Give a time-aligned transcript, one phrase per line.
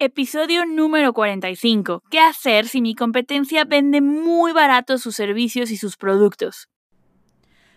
[0.00, 2.04] Episodio número 45.
[2.08, 6.68] ¿Qué hacer si mi competencia vende muy barato sus servicios y sus productos?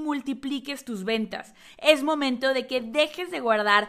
[0.00, 1.54] multipliques tus ventas.
[1.78, 3.88] Es momento de que dejes de guardar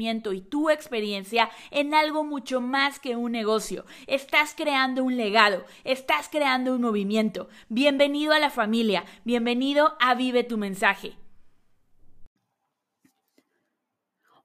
[0.00, 3.84] y tu experiencia en algo mucho más que un negocio.
[4.06, 7.50] Estás creando un legado, estás creando un movimiento.
[7.68, 11.16] Bienvenido a la familia, bienvenido a Vive tu mensaje.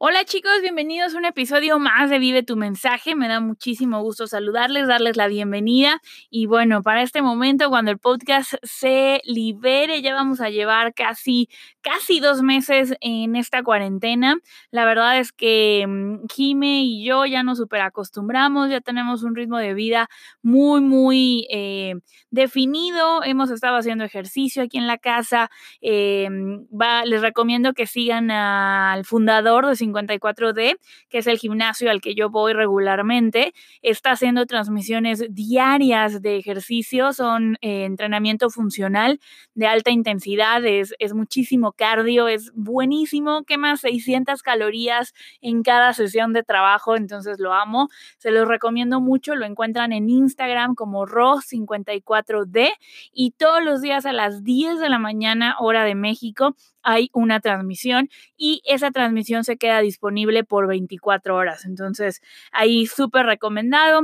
[0.07, 3.15] Hola chicos, bienvenidos a un episodio más de Vive tu mensaje.
[3.15, 5.99] Me da muchísimo gusto saludarles, darles la bienvenida.
[6.29, 11.49] Y bueno, para este momento, cuando el podcast se libere, ya vamos a llevar casi,
[11.81, 14.35] casi dos meses en esta cuarentena.
[14.69, 19.35] La verdad es que mm, Jime y yo ya nos super acostumbramos, ya tenemos un
[19.35, 20.07] ritmo de vida
[20.43, 21.95] muy, muy eh,
[22.29, 23.23] definido.
[23.23, 25.49] Hemos estado haciendo ejercicio aquí en la casa.
[25.81, 26.29] Eh,
[26.71, 30.77] va, les recomiendo que sigan al fundador de 54D,
[31.09, 37.13] que es el gimnasio al que yo voy regularmente, está haciendo transmisiones diarias de ejercicio,
[37.13, 39.19] son eh, entrenamiento funcional
[39.53, 46.33] de alta intensidad, es, es muchísimo cardio, es buenísimo, quema 600 calorías en cada sesión
[46.33, 52.69] de trabajo, entonces lo amo, se los recomiendo mucho, lo encuentran en Instagram como RO54D
[53.13, 57.39] y todos los días a las 10 de la mañana, hora de México, hay una
[57.41, 61.65] transmisión y esa transmisión se queda disponible por 24 horas.
[61.65, 64.03] Entonces, ahí súper recomendado.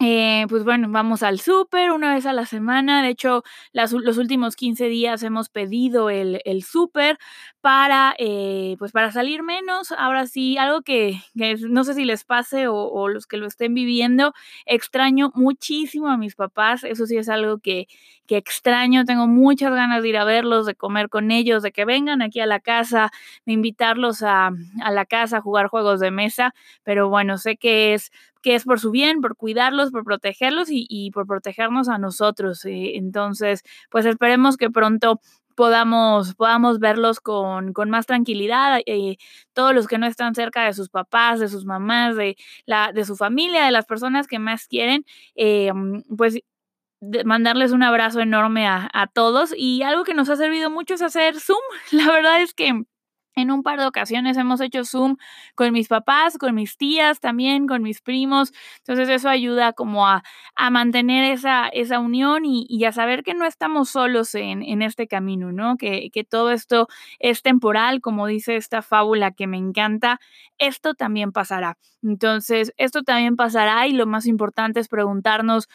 [0.00, 3.02] Eh, pues bueno, vamos al súper una vez a la semana.
[3.02, 3.42] De hecho,
[3.72, 7.18] los últimos 15 días hemos pedido el, el súper
[7.64, 9.90] para, eh, pues para salir menos.
[9.96, 14.34] Ahora sí, algo que, no sé si les pase o, los que lo estén viviendo,
[14.66, 16.84] extraño muchísimo a mis papás.
[16.84, 17.88] Eso sí es algo que,
[18.26, 19.06] que extraño.
[19.06, 22.38] Tengo muchas ganas de ir a verlos, de comer con ellos, de que vengan aquí
[22.40, 23.10] a la casa,
[23.46, 24.50] de invitarlos a,
[24.82, 26.54] a la casa a jugar juegos de mesa.
[26.82, 31.10] Pero bueno, sé que es que es por su bien, por cuidarlos, por protegerlos y,
[31.12, 32.62] por protegernos a nosotros.
[32.66, 35.18] Eh, entonces, pues esperemos que pronto
[35.54, 38.80] podamos, podamos verlos con, más tranquilidad.
[38.86, 39.16] Eh,
[39.52, 43.04] todos los que no están cerca de sus papás, de sus mamás, de, la, de
[43.04, 45.04] su familia, de las personas que más quieren,
[45.36, 45.72] eh,
[46.16, 46.40] pues
[47.24, 49.54] mandarles un abrazo enorme a, a todos.
[49.56, 51.58] Y algo que nos ha servido mucho es hacer Zoom.
[51.92, 52.84] La verdad es que
[53.36, 55.16] en un par de ocasiones hemos hecho Zoom
[55.54, 58.52] con mis papás, con mis tías también, con mis primos.
[58.78, 60.22] Entonces eso ayuda como a,
[60.70, 65.06] mantener esa, esa unión y, y, a saber que no estamos solos en, en este
[65.06, 65.76] camino, ¿no?
[65.76, 70.20] Que, que, todo esto es temporal, como dice esta fábula que me encanta,
[70.58, 71.76] esto también pasará.
[72.02, 75.68] Entonces, esto también pasará y lo más importante es preguntarnos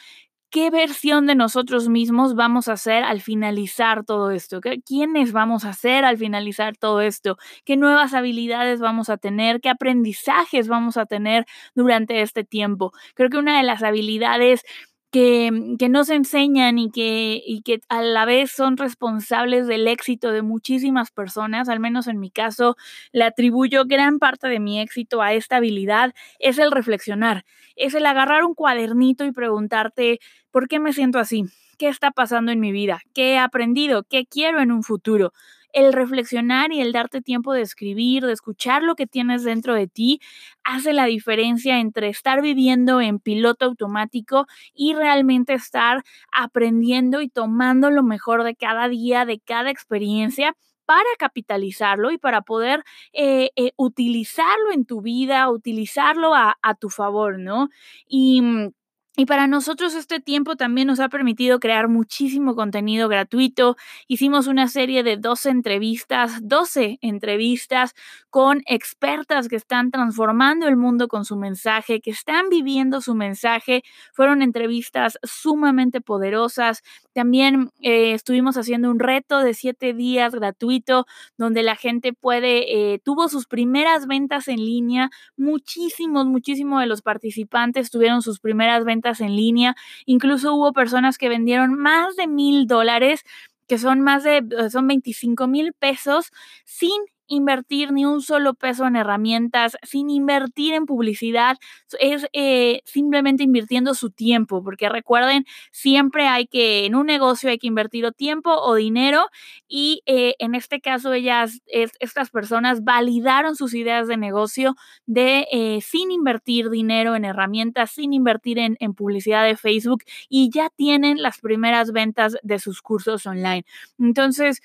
[0.50, 5.74] qué versión de nosotros mismos vamos a hacer al finalizar todo esto, quiénes vamos a
[5.74, 11.06] ser al finalizar todo esto, qué nuevas habilidades vamos a tener, qué aprendizajes vamos a
[11.06, 11.46] tener
[11.76, 12.92] durante este tiempo.
[13.16, 14.64] Creo que una de las habilidades
[15.12, 19.88] que, que, no se enseñan y que, y que a la vez son responsables del
[19.88, 22.76] éxito de muchísimas personas, al menos en mi caso,
[23.12, 28.06] le atribuyo gran parte de mi éxito a esta habilidad, es el reflexionar, es el
[28.06, 30.20] agarrar un cuadernito y preguntarte,
[30.52, 31.46] ¿por qué me siento así?
[31.78, 33.02] ¿Qué está pasando en mi vida?
[33.14, 34.04] ¿Qué he aprendido?
[34.04, 35.34] ¿Qué quiero en un futuro?
[35.74, 39.88] El reflexionar y el darte tiempo de escribir, de escuchar lo que tienes dentro de
[39.88, 40.20] ti,
[40.64, 47.90] hace la diferencia entre estar viviendo en piloto automático y realmente estar aprendiendo y tomando
[47.92, 50.56] lo mejor de cada día, de cada experiencia
[50.86, 52.84] para capitalizarlo y para poder
[53.14, 57.70] eh, eh, utilizarlo en tu vida, utilizarlo a, a tu favor, ¿no?
[58.08, 58.72] Y mm,
[59.20, 63.76] Y para nosotros este tiempo también nos ha permitido crear muchísimo contenido gratuito.
[64.08, 67.96] Hicimos una serie de 12 entrevistas, 12 entrevistas
[68.30, 73.84] con expertas que están transformando el mundo con su mensaje, que están viviendo su mensaje.
[74.14, 76.82] Fueron entrevistas sumamente poderosas.
[77.20, 81.06] También eh, estuvimos haciendo un reto de 7 días gratuito
[81.38, 85.10] donde la gente puede, eh, tuvo sus primeras ventas en línea.
[85.36, 89.76] Muchísimos, muchísimos de los participantes tuvieron sus primeras ventas en línea.
[90.06, 93.26] Incluso hubo personas que vendieron más de mil dólares,
[93.68, 96.32] que son más de, son 25 mil pesos
[96.64, 101.58] sin invertir ni un solo peso en herramientas, sin invertir en publicidad,
[102.00, 107.60] es eh, simplemente invirtiendo su tiempo, porque recuerden, siempre hay que, en un negocio hay
[107.60, 109.28] que invertir o tiempo o dinero
[109.68, 115.80] y eh, en este caso ellas, estas personas validaron sus ideas de negocio de eh,
[115.82, 121.22] sin invertir dinero en herramientas, sin invertir en, en publicidad de Facebook y ya tienen
[121.22, 123.66] las primeras ventas de sus cursos online.
[124.00, 124.62] Entonces,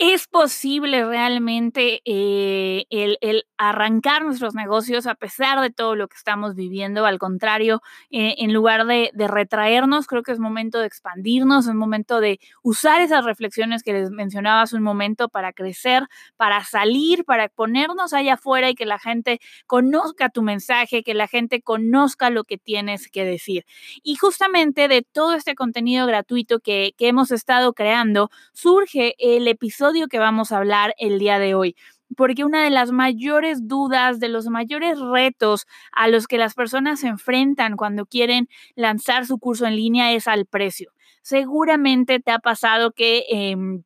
[0.00, 3.18] ¿Es posible realmente eh, el,
[3.56, 7.04] arrancar nuestros negocios a pesar de todo lo que estamos viviendo?
[7.04, 12.20] Al contrario, eh, en lugar de, retraernos, creo que es momento de expandirnos, es momento
[12.20, 16.06] de usar esas reflexiones que les mencionaba hace un momento para crecer,
[16.36, 21.26] para salir, para ponernos allá afuera y que la gente conozca tu mensaje, que la
[21.26, 23.66] gente conozca lo que tienes que decir.
[24.04, 29.87] Y justamente de todo este contenido gratuito que, que hemos estado creando, surge el episodio
[30.08, 31.76] que vamos a hablar el día de hoy
[32.16, 37.00] porque una de las mayores dudas, de los mayores retos a los que las personas
[37.00, 40.92] se enfrentan cuando quieren lanzar su curso en línea es al precio.
[41.22, 43.24] Seguramente te ha pasado que...
[43.28, 43.82] Em,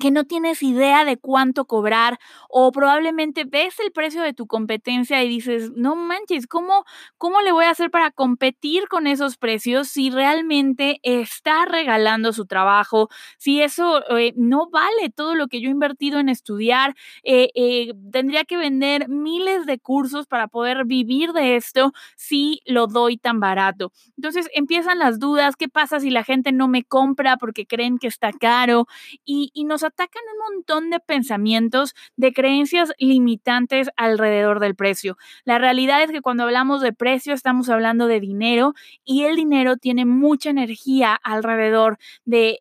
[0.00, 2.18] que no tienes idea de cuánto cobrar
[2.48, 6.84] o probablemente ves el precio de tu competencia y dices, no manches, ¿cómo,
[7.18, 12.46] cómo le voy a hacer para competir con esos precios si realmente está regalando su
[12.46, 13.08] trabajo,
[13.38, 17.92] si eso eh, no vale todo lo que yo he invertido en estudiar, eh, eh,
[18.10, 23.38] tendría que vender miles de cursos para poder vivir de esto si lo doy tan
[23.40, 23.92] barato.
[24.16, 28.06] Entonces empiezan las dudas, ¿qué pasa si la gente no me compra porque creen que
[28.06, 28.86] está caro?
[29.24, 35.16] Y, y nos atacan un montón de pensamientos, de creencias limitantes alrededor del precio.
[35.44, 39.76] La realidad es que cuando hablamos de precio estamos hablando de dinero y el dinero
[39.76, 42.58] tiene mucha energía alrededor de,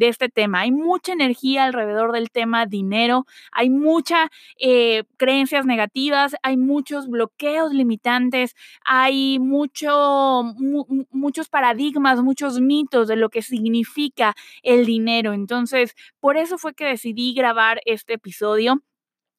[0.00, 0.60] este tema.
[0.60, 4.28] Hay mucha energía alrededor del tema dinero, hay muchas
[4.58, 8.54] eh, creencias negativas, hay muchos bloqueos limitantes,
[8.84, 10.54] hay mucho,
[11.10, 15.32] muchos paradigmas, muchos mitos de lo que significa el dinero.
[15.32, 18.84] Entonces, por eso fue que decidí grabar este episodio.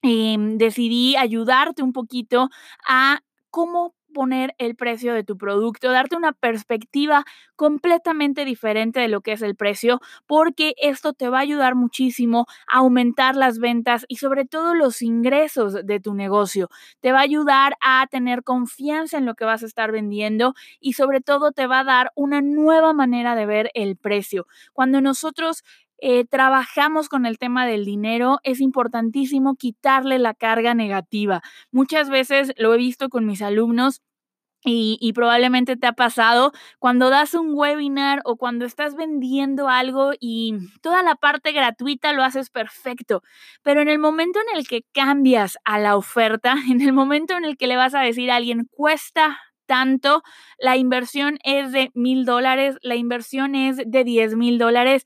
[0.03, 2.49] Em, decidí ayudarte un poquito
[2.85, 7.25] a cómo poner el precio de tu producto, darte una perspectiva
[7.55, 12.45] completamente diferente de lo que es el precio, porque esto te va a ayudar muchísimo
[12.67, 16.69] a aumentar las ventas y sobre todo los ingresos de tu negocio.
[17.01, 20.93] Te va a ayudar a tener confianza en lo que vas a estar vendiendo y
[20.93, 24.47] sobre todo te va a dar una nueva manera de ver el precio.
[24.73, 25.63] Cuando nosotros
[25.99, 31.41] eh, trabajamos con el tema del dinero, es importantísimo quitarle la carga negativa.
[31.71, 34.01] Muchas veces lo he visto con mis alumnos
[34.65, 40.11] y, y, probablemente te ha pasado cuando das un webinar o cuando estás vendiendo algo
[40.19, 43.23] y toda la parte gratuita lo haces perfecto,
[43.61, 47.43] pero en el momento en el que cambias a la oferta, en el momento en
[47.45, 50.23] el que le vas a decir a alguien cuesta tanto,
[50.59, 55.05] la inversión es de mil dólares, la inversión es de diez mil dólares,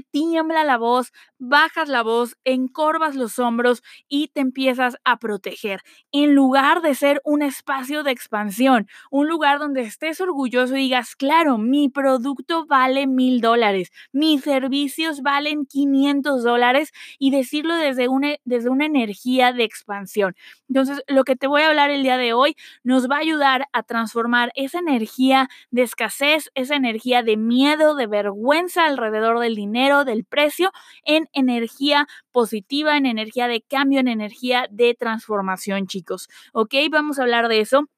[0.00, 5.80] tiembla la voz, bajas la voz, encorvas los hombros y te empiezas a proteger.
[6.12, 11.16] En lugar de ser un espacio de expansión, un lugar donde estés orgulloso y digas,
[11.16, 18.36] claro, mi producto vale mil dólares, mis servicios valen 500 dólares y decirlo desde una,
[18.44, 20.34] desde una energía de expansión.
[20.68, 23.66] Entonces, lo que te voy a hablar el día de hoy nos va a ayudar
[23.72, 29.85] a transformar esa energía de escasez, esa energía de miedo, de vergüenza alrededor del dinero
[30.04, 30.70] del precio,
[31.04, 36.28] en energía positiva, en energía de cambio, en energía de transformación, chicos.
[36.52, 36.74] ¿Ok?
[36.90, 37.88] Vamos a hablar de eso.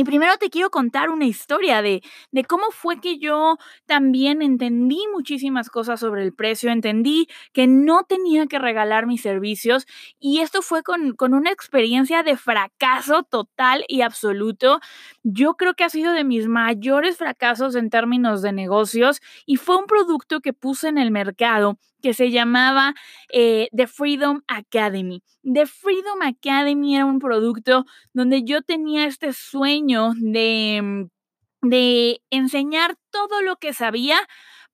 [0.00, 2.00] Y primero te quiero contar una historia de,
[2.32, 8.04] de, cómo fue que yo también entendí muchísimas cosas sobre el precio, entendí que no
[8.04, 9.86] tenía que regalar mis servicios
[10.18, 14.80] y esto fue con, con una experiencia de fracaso total y absoluto.
[15.22, 19.76] Yo creo que ha sido de mis mayores fracasos en términos de negocios y fue
[19.76, 22.94] un producto que puse en el mercado que se llamaba
[23.32, 25.22] eh, The Freedom Academy.
[25.42, 32.96] The Freedom Academy era un producto donde yo tenía este sueño de, mm, de enseñar
[33.10, 34.18] todo lo que sabía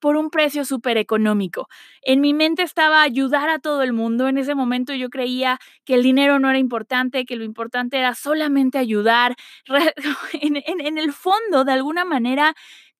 [0.01, 1.69] por un precio súper económico.
[2.03, 4.29] En mi mente estaba ayudar a todo el mundo.
[4.29, 8.15] En ese momento yo creía que el dinero no era importante, que lo importante era
[8.15, 9.37] solamente ayudar.
[10.41, 12.55] En, en el fondo, de alguna manera,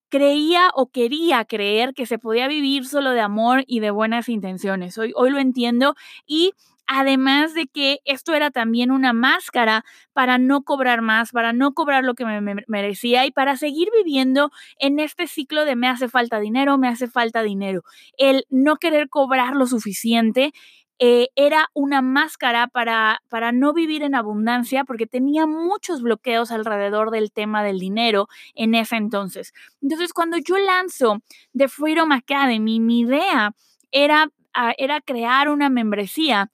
[0.09, 4.99] creía o quería creer que se podía vivir solo de amor y de buenas intenciones.
[4.99, 5.95] Hoy, hoy lo entiendo
[6.27, 6.53] y
[6.87, 12.05] además de que esto era también una máscara para no cobrar más, para no cobrar
[12.05, 16.41] lo que me, merecía y para seguir viviendo en este ciclo de me hace falta
[16.41, 17.83] dinero, me hace falta dinero.
[18.17, 20.53] El no querer cobrar lo suficiente
[20.99, 27.11] eh, era una máscara para, para no vivir en abundancia porque tenía muchos bloqueos alrededor
[27.11, 29.53] del tema del dinero en ese entonces.
[29.83, 31.21] Entonces, cuando yo lanzo
[31.55, 33.53] The Freedom Academy, mi idea
[33.91, 36.51] era, ah, era crear una membresía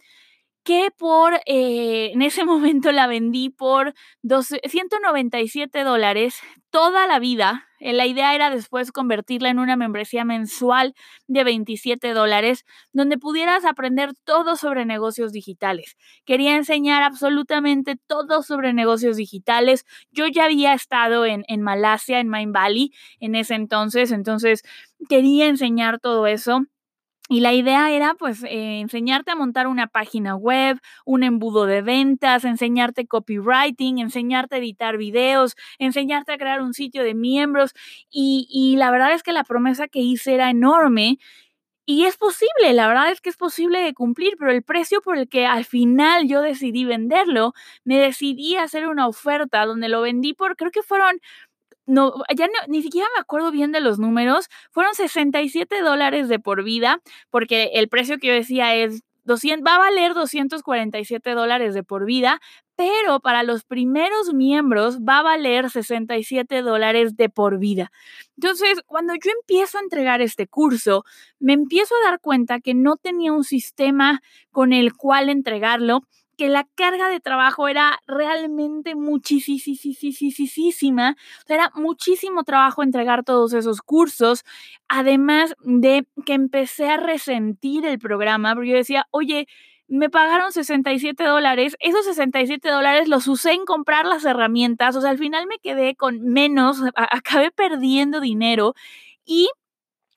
[0.65, 6.37] que por, eh, en ese momento la vendí por 197 dólares
[6.71, 7.69] toda la vida.
[7.81, 10.95] Eh, la idea era después convertirla en una membresía mensual
[11.27, 15.97] de 27 dólares, donde pudieras aprender todo sobre negocios digitales.
[16.25, 19.85] Quería enseñar absolutamente todo sobre negocios digitales.
[20.13, 24.63] Yo ya había estado en, en Malasia, en Main Valley, en ese entonces, entonces
[25.09, 26.63] quería enseñar todo eso.
[27.33, 31.81] Y la idea era pues eh, enseñarte a montar una página web, un embudo de
[31.81, 37.73] ventas, enseñarte copywriting, enseñarte a editar videos, enseñarte a crear un sitio de miembros.
[38.11, 41.19] Y, y la verdad es que la promesa que hice era enorme.
[41.87, 45.17] Y es posible, la verdad es que es posible de cumplir, pero el precio por
[45.19, 50.35] el que al final yo decidí venderlo, me decidí hacer una oferta donde lo vendí
[50.35, 51.21] por, creo que fueron
[51.87, 56.63] no, ya ni siquiera me acuerdo bien de los números, fueron 67 dólares de por
[56.65, 61.85] vida, porque el precio que yo decía es 200, va a valer 247 dólares de
[61.85, 62.41] por vida,
[62.77, 67.93] pero para los primeros miembros va a valer 67 dólares de por vida.
[68.37, 71.05] Entonces, cuando yo empiezo a entregar este curso,
[71.39, 76.03] me empiezo a dar cuenta que no tenía un sistema con el cual entregarlo
[76.43, 81.15] que la carga de trabajo era realmente muchísima,
[81.47, 84.43] era muchísimo trabajo entregar todos esos cursos,
[84.89, 89.47] además de que empecé a resentir el programa, porque yo decía, oye,
[89.87, 95.11] me pagaron 67 dólares, esos 67 dólares los usé en comprar las herramientas, o sea,
[95.11, 98.75] al final me quedé con menos, acabé perdiendo dinero
[99.25, 99.49] y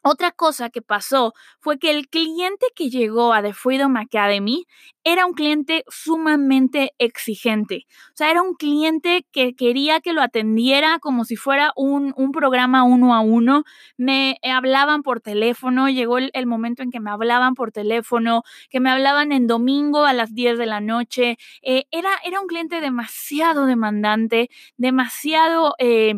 [0.08, 4.68] otra cosa que pasó fue que el cliente que llegó a The Freedom Academy
[5.04, 7.88] era un cliente sumamente exigente.
[8.10, 12.84] O sea, era un cliente que quería que lo atendiera como si fuera un, programa
[12.84, 13.64] uno a uno.
[13.98, 18.92] Me hablaban por teléfono, llegó el, momento en que me hablaban por teléfono, que me
[18.92, 21.38] hablaban en domingo a las 10 de la noche.
[21.64, 25.74] Eh, era, era un cliente demasiado demandante, demasiado...
[25.80, 26.14] Eh,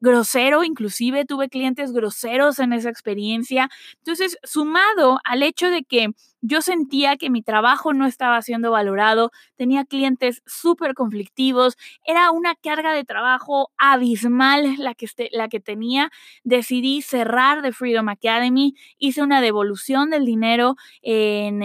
[0.00, 3.68] grosero, inclusive tuve clientes groseros en esa experiencia.
[3.98, 6.08] Entonces, sumado al hecho de que
[6.40, 12.54] yo sentía que mi trabajo no estaba siendo valorado, tenía clientes súper conflictivos, era una
[12.54, 15.30] carga de trabajo abismal la que, este,
[15.64, 16.10] tenía.
[16.44, 21.60] Decidí cerrar The Freedom Academy, hice una devolución del dinero en,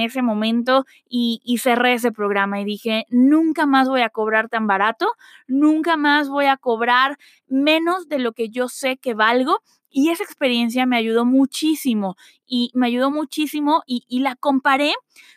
[0.00, 5.12] ese momento y cerré ese programa y dije, nunca más voy a cobrar tan barato,
[5.46, 9.60] nunca más voy a cobrar menos de lo que yo sé que valgo
[9.94, 14.92] y esa experiencia me ayudó muchísimo y me ayudó muchísimo y, la comparé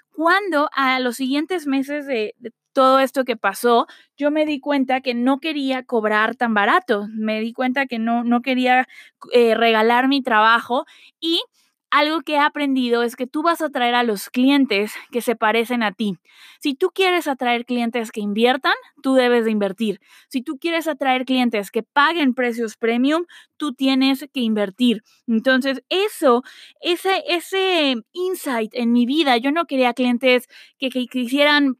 [0.09, 2.33] cuando a los siguientes meses de,
[2.73, 3.87] todo esto que pasó,
[4.17, 8.23] yo me di cuenta que no quería cobrar tan barato, me di cuenta que no,
[8.23, 8.87] no quería
[9.31, 10.85] eh, regalar mi trabajo
[11.19, 11.41] y
[11.97, 15.35] algo que he aprendido es que tú vas a atraer a los clientes que se
[15.35, 16.17] parecen a ti.
[16.59, 19.99] Si tú quieres atraer clientes que inviertan, tú debes de invertir.
[20.27, 23.25] Si tú quieres atraer clientes que paguen precios premium,
[23.57, 25.01] tú tienes que invertir.
[25.25, 26.43] Entonces, eso,
[26.81, 31.77] ese, ese insight en mi vida, yo no quería clientes que, que quisieran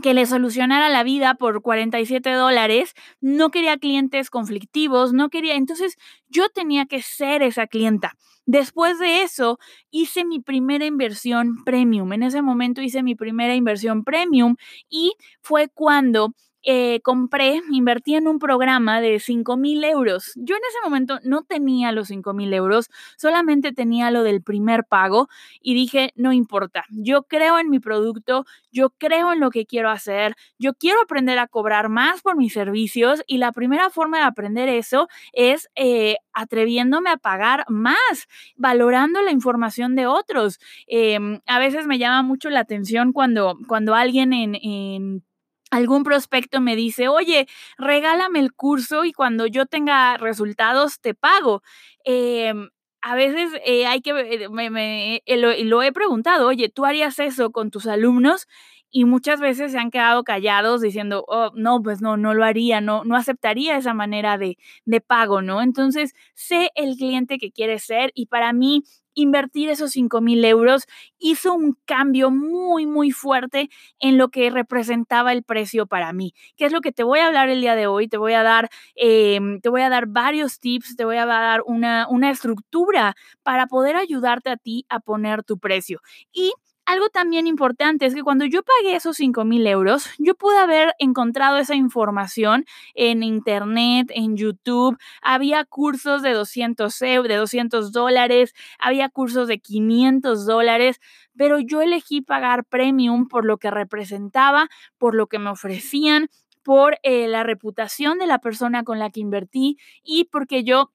[0.00, 5.96] que le solucionara la vida por 47 dólares, no quería clientes conflictivos, no quería, entonces
[6.28, 8.14] yo tenía que ser esa clienta.
[8.46, 9.58] Después de eso,
[9.90, 12.12] hice mi primera inversión premium.
[12.12, 14.56] En ese momento hice mi primera inversión premium
[14.88, 20.32] y fue cuando eh, compré, invertí en un programa de 5 mil euros.
[20.36, 24.84] Yo en ese momento no tenía los 5 mil euros, solamente tenía lo del primer
[24.84, 25.28] pago
[25.60, 29.90] y dije, no importa, yo creo en mi producto, yo creo en lo que quiero
[29.90, 34.24] hacer, yo quiero aprender a cobrar más por mis servicios y la primera forma de
[34.24, 40.60] aprender eso es eh, atreviéndome a pagar más, valorando la información de otros.
[40.86, 45.22] Em, a veces me llama mucho la atención cuando, cuando alguien en
[45.70, 47.46] algún prospecto me dice, oye,
[47.78, 51.62] regálame el curso y cuando yo tenga resultados te pago.
[52.04, 52.68] Em,
[53.02, 57.50] a veces eh, hay que, eh, me, eh, lo, he preguntado, oye, ¿tú harías eso
[57.52, 58.46] con tus alumnos?
[58.92, 62.80] Y muchas veces se han quedado callados diciendo, oh, no, pues no, no lo haría,
[62.80, 65.62] no, no aceptaría esa manera de, de pago, ¿no?
[65.62, 68.82] Entonces, sé el cliente que quieres ser y para mí
[69.20, 70.84] invertir esos 5 mil euros
[71.18, 76.34] hizo un cambio muy, muy fuerte en lo que representaba el precio para mí.
[76.56, 78.08] ¿Qué es lo que te voy a hablar el día de hoy?
[78.08, 81.62] Te voy a dar, em, te voy a dar varios tips, te voy a dar
[81.66, 86.00] una, una estructura para poder ayudarte a ti a poner tu precio.
[86.32, 86.52] Y
[86.90, 90.92] algo también importante es que cuando yo pagué esos 5 mil euros, yo pude haber
[90.98, 94.98] encontrado esa información en internet, en YouTube.
[95.22, 101.00] Había cursos de 200, de 200 dólares, había cursos de 500 dólares,
[101.36, 104.68] pero yo elegí pagar premium por lo que representaba,
[104.98, 106.28] por lo que me ofrecían,
[106.64, 110.90] por eh, la reputación de la persona con la que invertí y porque yo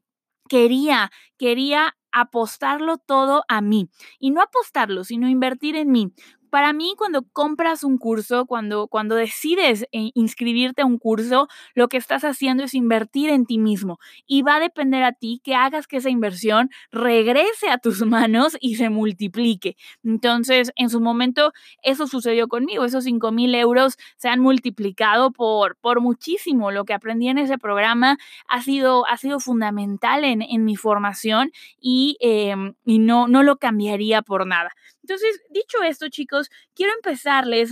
[0.50, 3.90] quería, quería apostarlo todo a mí.
[4.20, 6.14] Y no apostarlo, sino invertir en mí
[6.56, 11.90] para mí cuando compras un curso, cuando, cuando decides eh, inscribirte a un curso, lo
[11.90, 15.54] que estás haciendo es invertir en ti mismo y va a depender a ti que
[15.54, 19.76] hagas que esa inversión regrese a tus manos y se multiplique.
[20.02, 21.52] Entonces, en su momento,
[21.84, 22.86] eso sucedió conmigo.
[22.86, 26.72] Esos 5 mil euros se han multiplicado por, por muchísimo.
[26.72, 31.52] Lo que aprendí en ese programa ha sido, ha sido fundamental en, en mi formación
[31.82, 34.72] y, em, y no, no lo cambiaría por nada.
[35.06, 37.72] Entonces, dicho esto, chicos, quiero empezarles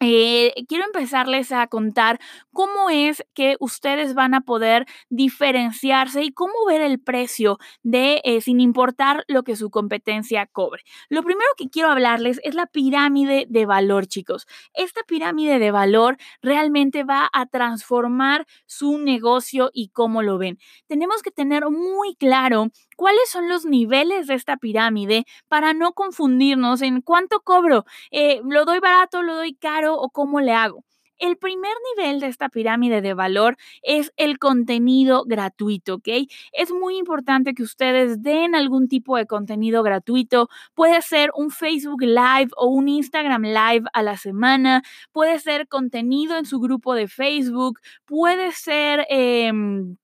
[0.00, 2.20] eh, quiero empezarles a contar
[2.52, 8.42] cómo es que ustedes van a poder diferenciarse y cómo ver el precio de eh,
[8.42, 10.82] sin importar lo que su competencia cobre.
[11.08, 14.46] Lo primero que quiero hablarles es la pirámide de valor, chicos.
[14.74, 20.58] Esta pirámide de valor realmente va a transformar su negocio y cómo lo ven.
[20.88, 26.82] Tenemos que tener muy claro cuáles son los niveles de esta pirámide para no confundirnos
[26.82, 30.84] en cuánto cobro, eh, lo doy barato, lo doy caro o cómo le hago.
[31.18, 36.08] El primer nivel de esta pirámide de valor es el contenido gratuito, ¿ok?
[36.52, 40.48] Es muy importante que ustedes den algún tipo de contenido gratuito.
[40.74, 44.82] Puede ser un Facebook Live o un Instagram Live a la semana.
[45.12, 47.80] Puede ser contenido en su grupo de Facebook.
[48.04, 49.06] Puede ser...
[49.08, 49.96] Em,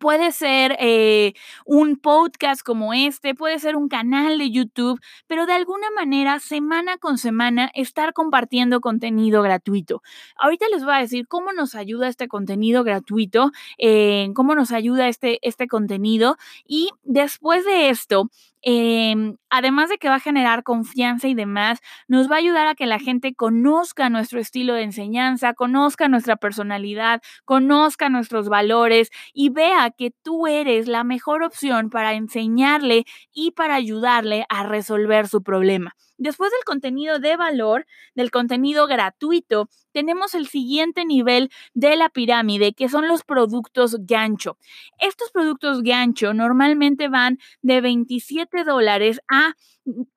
[0.00, 5.52] Puede ser eh, un podcast como este, puede ser un canal de YouTube, pero de
[5.52, 10.02] alguna manera, semana con semana, estar compartiendo contenido gratuito.
[10.36, 15.06] Ahorita les voy a decir cómo nos ayuda este contenido gratuito, eh, cómo nos ayuda
[15.06, 16.38] este, este contenido.
[16.66, 18.30] Y después de esto,
[18.62, 22.74] Em, además de que va a generar confianza y demás, nos va a ayudar a
[22.74, 29.50] que la gente conozca nuestro estilo de enseñanza, conozca nuestra personalidad, conozca nuestros valores y
[29.50, 35.42] vea que tú eres la mejor opción para enseñarle y para ayudarle a resolver su
[35.42, 35.94] problema.
[36.18, 42.72] Después del contenido de valor, del contenido gratuito, tenemos el siguiente nivel de la pirámide,
[42.72, 44.58] que son los productos gancho.
[44.98, 49.54] Estos productos gancho normalmente van de 27 dólares a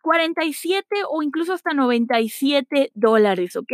[0.02, 3.72] 47 o incluso hasta 97 dólares, ¿ok?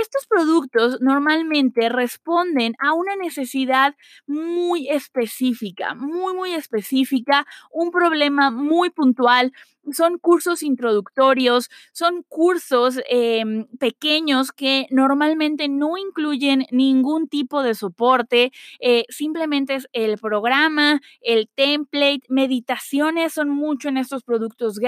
[0.00, 3.94] Estos productos normalmente responden a una necesidad
[4.26, 9.52] muy específica, muy, muy específica, un problema muy puntual.
[9.92, 18.50] Son cursos introductorios, son cursos em, pequeños que normalmente no incluyen ningún tipo de soporte,
[18.80, 24.80] eh, simplemente es el programa, el template, meditaciones son mucho en estos productos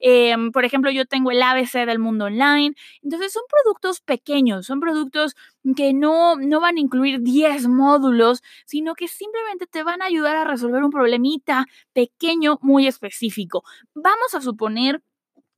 [0.00, 2.74] Em, por ejemplo, yo tengo el ABC del mundo online.
[3.02, 5.34] Entonces son productos pequeños, son productos
[5.76, 10.36] que no, no van a incluir 10 módulos, sino que simplemente te van a ayudar
[10.36, 13.64] a resolver un problemita pequeño muy específico.
[13.94, 15.02] Vamos a suponer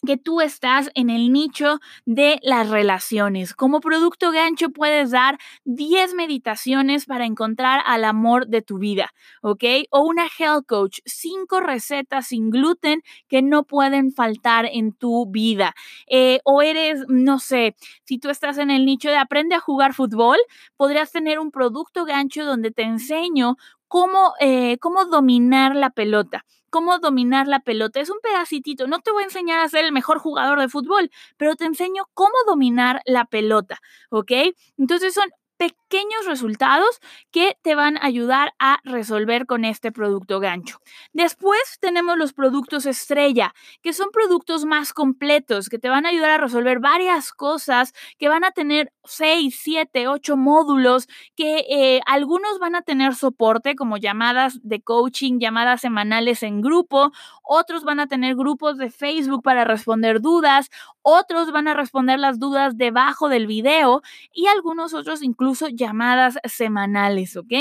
[0.06, 3.54] que tú estás en el nicho de las relaciones.
[3.54, 9.64] Como producto gancho puedes dar 10 meditaciones para encontrar al amor de tu vida, ¿ok?
[9.90, 15.74] O una health coach, 5 recetas sin gluten que no pueden faltar en tu vida.
[16.08, 19.92] Eh, o eres, no sé, si tú estás en el nicho de aprende a jugar
[19.92, 20.38] fútbol,
[20.76, 23.56] podrías tener un producto gancho donde te enseño
[23.88, 26.44] cómo, eh, cómo dominar la pelota
[26.76, 28.00] cómo dominar la pelota.
[28.00, 28.86] Es un pedacitito.
[28.86, 32.04] No te voy a enseñar a ser el mejor jugador de fútbol, pero te enseño
[32.12, 33.78] cómo dominar la pelota,
[34.10, 34.30] ¿ok?
[34.76, 35.85] Entonces son pequeños
[36.26, 40.80] resultados que te van a ayudar a resolver con este producto gancho.
[41.12, 46.30] Después tenemos los productos estrella, que son productos más completos, que te van a ayudar
[46.30, 52.58] a resolver varias cosas, que van a tener 6, 7, 8 módulos, que eh, algunos
[52.58, 58.06] van a tener soporte como llamadas de coaching, llamadas semanales en grupo, otros van a
[58.06, 60.70] tener grupos de Facebook para responder dudas,
[61.02, 67.36] otros van a responder las dudas debajo del video y algunos otros incluso llamadas semanales,
[67.36, 67.52] ¿ok?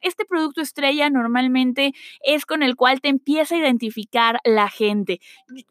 [0.00, 1.92] Este producto estrella normalmente
[2.24, 5.20] es con el cual te empieza a identificar la gente.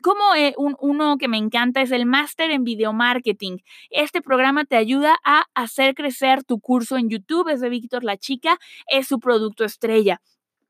[0.01, 3.57] Como eh, uno que me encanta es el máster en video marketing.
[3.89, 7.49] Este programa te ayuda a hacer crecer tu curso en YouTube.
[7.49, 10.21] Es de Víctor La Chica, es su producto estrella.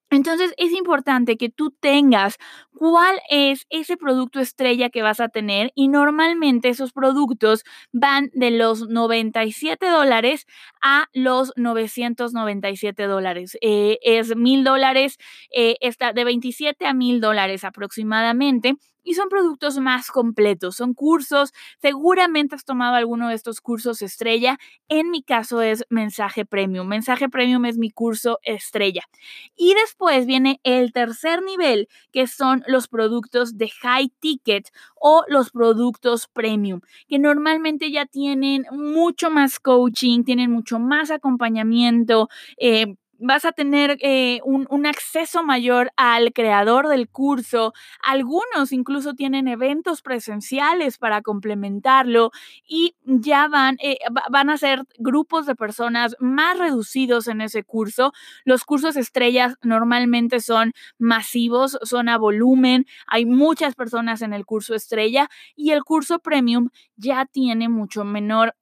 [0.09, 2.37] Entonces es importante que tú tengas
[2.73, 8.51] cuál es ese producto estrella que vas a tener y normalmente esos productos van de
[8.51, 10.45] los 97 dólares
[10.81, 13.57] a los 997 dólares.
[13.61, 15.17] Eh, es mil dólares,
[15.51, 18.75] eh, está de 27 a mil dólares aproximadamente
[19.09, 24.59] y son productos más completos, son cursos, seguramente has tomado alguno de estos cursos estrella,
[24.87, 29.01] en mi caso es mensaje premium, mensaje premium es mi curso estrella.
[29.55, 35.49] Y después viene el tercer nivel, que son los productos de high ticket o los
[35.49, 42.29] productos premium, que normalmente ya tienen mucho más coaching, tienen mucho más acompañamiento.
[42.57, 47.73] Eh, vas a tener eh, un, acceso mayor al creador del curso.
[48.01, 52.31] Algunos incluso tienen eventos presenciales para complementarlo
[52.67, 53.97] y ya van, eh,
[54.31, 58.13] van a ser grupos de personas más reducidos en ese curso.
[58.45, 62.85] Los cursos estrellas normalmente son masivos, son a volumen.
[63.07, 68.55] Hay muchas personas en el curso estrella y el curso premium ya tiene mucho menor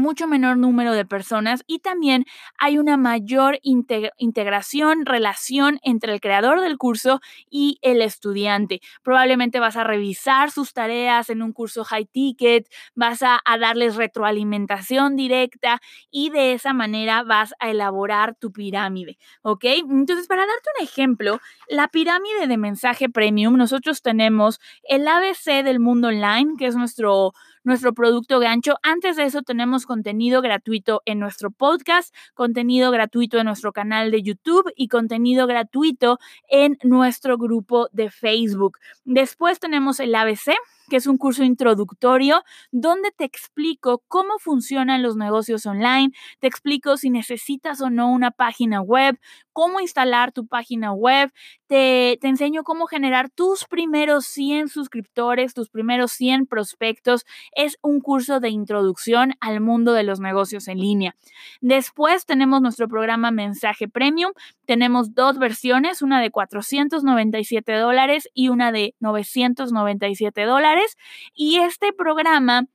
[0.00, 2.24] mucho menor número de personas y también
[2.58, 8.80] hay una mayor integración, relación entre el creador del curso y el estudiante.
[9.02, 15.16] Probablemente vas a revisar sus tareas en un curso high ticket, vas a, darles retroalimentación
[15.16, 19.64] directa y de esa manera vas a elaborar tu pirámide, ¿ok?
[19.64, 25.80] Entonces, para darte un ejemplo, la pirámide de mensaje premium, nosotros tenemos el ABC del
[25.80, 27.32] mundo online, que es nuestro
[27.64, 28.76] nuestro producto gancho.
[28.82, 34.22] Antes de eso tenemos contenido gratuito en nuestro podcast, contenido gratuito en nuestro canal de
[34.22, 36.18] YouTube y contenido gratuito
[36.48, 38.78] en nuestro grupo de Facebook.
[39.04, 40.52] Después tenemos el ABC
[40.90, 46.98] que es un curso introductorio donde te explico cómo funcionan los negocios online, te explico
[46.98, 49.18] si necesitas o no una página web,
[49.54, 51.32] cómo instalar tu página web,
[51.66, 57.24] te, te enseño cómo generar tus primeros 100 suscriptores, tus primeros 100 prospectos.
[57.52, 61.14] Es un curso de introducción al mundo de los negocios en línea.
[61.60, 64.32] Después tenemos nuestro programa Mensaje Premium.
[64.70, 70.96] Tenemos dos versiones, una de 497 dólares y una de 997 dólares.
[71.34, 72.68] Y este programa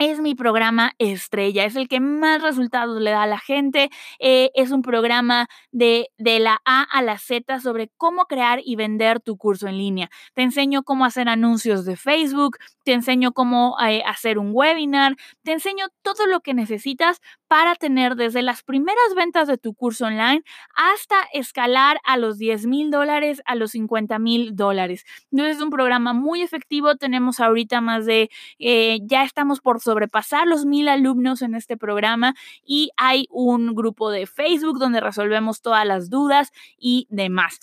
[0.00, 3.90] es mi programa estrella, es el que más resultados le da a la gente.
[4.18, 8.76] Eh, es un programa de, de, la A a la Z sobre cómo crear y
[8.76, 10.10] vender tu curso en línea.
[10.32, 15.52] Te enseño cómo hacer anuncios de Facebook, te enseño cómo eh, hacer un webinar, te
[15.52, 20.42] enseño todo lo que necesitas para tener desde las primeras ventas de tu curso online
[20.74, 25.04] hasta escalar a los 10 mil dólares, a los 50 mil dólares.
[25.30, 26.96] Entonces es un programa muy efectivo.
[26.96, 32.36] Tenemos ahorita más de, eh, ya estamos por sobrepasar los mil alumnos en este programa
[32.64, 37.58] y hay un grupo de Facebook donde resolvemos todas las dudas y demás.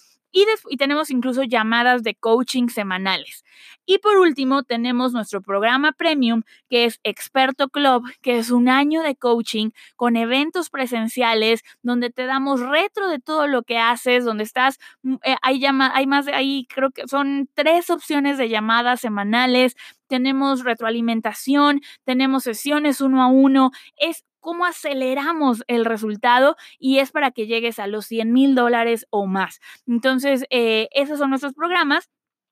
[0.70, 3.44] Y, tenemos incluso llamadas de coaching semanales.
[3.88, 9.02] Y por último, tenemos nuestro programa premium, que es Experto Club, que es un año
[9.02, 14.44] de coaching con eventos presenciales, donde te damos retro de todo lo que haces, donde
[14.44, 19.02] estás, mm, eh, hay, llama, hay más ahí, creo que son tres opciones de llamadas
[19.02, 19.76] semanales,
[20.08, 27.32] tenemos retroalimentación, tenemos sesiones uno a uno, es cómo aceleramos el resultado y es para
[27.32, 29.60] que llegues a los 100 mil dólares o más.
[29.86, 32.10] Entonces, eh, esos son nuestros programas.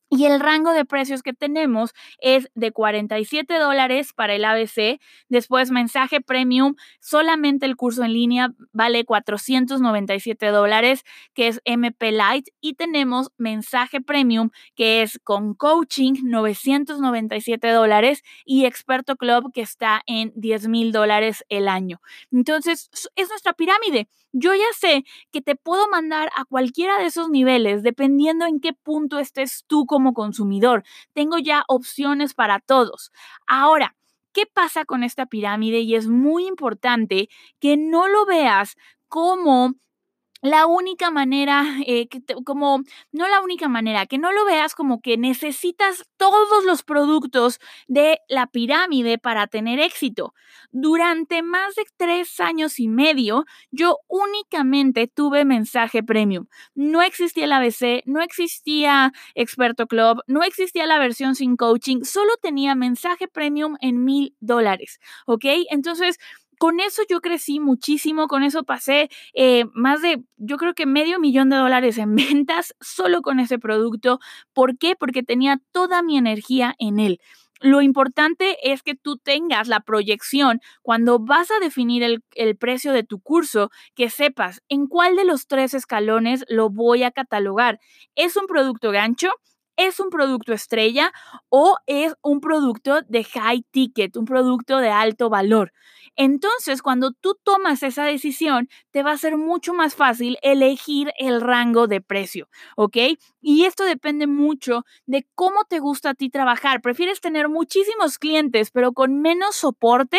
[0.09, 4.99] Y el rango de precios que tenemos es de 47 dólares para el ABC.
[5.29, 12.51] Después, mensaje premium, solamente el curso en línea vale 497 dólares, que es MP Lite.
[12.61, 18.21] Y tenemos mensaje premium, que es con coaching, 997 dólares.
[18.45, 21.99] Y experto club, que está en 10 mil dólares el año.
[22.31, 24.07] Entonces, es nuestra pirámide.
[24.37, 28.73] Yo ya sé que te puedo mandar a cualquiera de esos niveles, dependiendo en qué
[28.73, 30.83] punto estés tú como consumidor.
[31.13, 33.11] Tengo ya opciones para todos.
[33.47, 33.95] Ahora,
[34.33, 35.79] ¿qué pasa con esta pirámide?
[35.79, 37.29] Y es muy importante
[37.61, 38.75] que no lo veas
[39.07, 39.75] como
[40.45, 42.07] la única manera, eh,
[42.45, 47.59] como, no la única manera, que no lo veas como que necesitas todos los productos
[47.87, 50.33] de la pirámide para tener éxito.
[50.71, 56.47] Durante más de tres años y medio, yo únicamente tuve mensaje premium.
[56.75, 62.33] No existía el ABC, no existía Experto Club, no existía la versión sin coaching, solo
[62.41, 65.45] tenía mensaje premium en mil dólares, ¿ok?
[65.69, 66.17] Entonces,
[66.57, 71.19] con eso yo crecí muchísimo, con eso pasé eh, más de, yo creo que medio
[71.19, 72.15] millón de dólares en
[72.45, 74.19] ventas solo con ese producto.
[74.53, 74.95] ¿Por qué?
[74.95, 77.19] Porque tenía toda mi energía en él.
[77.61, 82.91] Lo importante es que tú tengas la proyección cuando vas a definir el, el, precio
[82.91, 87.79] de tu curso, que sepas en cuál de los tres escalones lo voy a catalogar.
[88.15, 89.31] ¿Es un producto gancho?
[89.77, 91.11] ¿Es un producto estrella
[91.49, 95.73] o es un producto de high ticket, un producto de alto valor?
[96.15, 101.41] Entonces, cuando tú tomas esa decisión, te va a ser mucho más fácil elegir el
[101.41, 102.97] rango de precio, ¿ok?
[103.47, 106.81] Y esto depende mucho de cómo te gusta a ti trabajar.
[106.81, 110.17] ¿Prefieres tener muchísimos clientes, pero con menos soporte?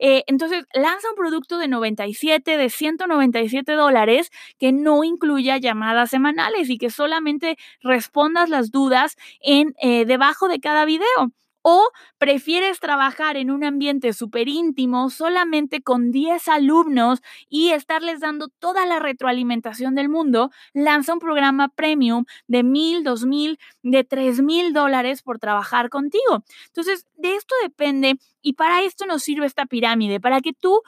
[0.00, 6.68] Eh, entonces, lanza un producto de 97, de 197 dólares que no incluya llamadas semanales
[6.68, 11.30] y que solamente respondas las dudas en, eh, debajo de cada video.
[11.66, 18.48] ¿O prefieres trabajar en un ambiente súper íntimo solamente con 10 alumnos y estarles dando
[18.48, 20.50] toda la retroalimentación del mundo?
[20.74, 26.44] Lanza un programa premium de mil, dos mil, de tres mil dólares por trabajar contigo.
[26.66, 30.82] Entonces, de esto depende y para esto nos sirve esta pirámide, para que tú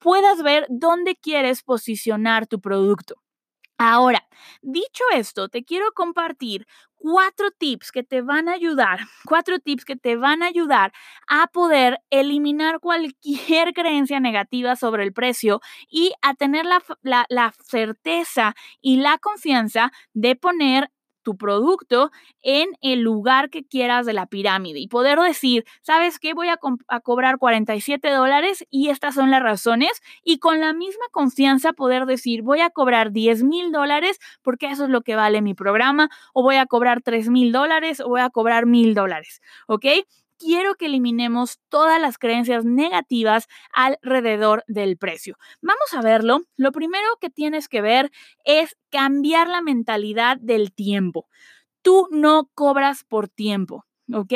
[0.00, 3.16] puedas ver dónde quieres posicionar tu producto.
[3.78, 4.26] Ahora,
[4.62, 6.66] dicho esto, te quiero compartir
[7.02, 10.92] cuatro tips que te van a ayudar, cuatro tips que te van a ayudar
[11.28, 15.60] a poder eliminar cualquier creencia negativa sobre el precio
[15.90, 16.80] y a tener la,
[17.28, 20.90] la certeza y la confianza de poner
[21.22, 22.10] tu producto
[22.42, 26.34] en el lugar que quieras de la pirámide y poder decir, ¿sabes qué?
[26.34, 26.58] Voy a,
[27.02, 32.42] cobrar 47 dólares y estas son las razones y con la misma confianza poder decir,
[32.42, 36.42] voy a cobrar 10 mil dólares porque eso es lo que vale mi programa o
[36.42, 39.86] voy a cobrar 3 mil dólares o voy a cobrar mil dólares, ¿ok?
[40.42, 45.36] Quiero que eliminemos todas las creencias negativas alrededor del precio.
[45.60, 46.40] Vamos a verlo.
[46.56, 48.10] Lo primero que tienes que ver
[48.44, 51.28] es cambiar la mentalidad del tiempo.
[51.82, 54.32] Tú no cobras por tiempo, ¿ok?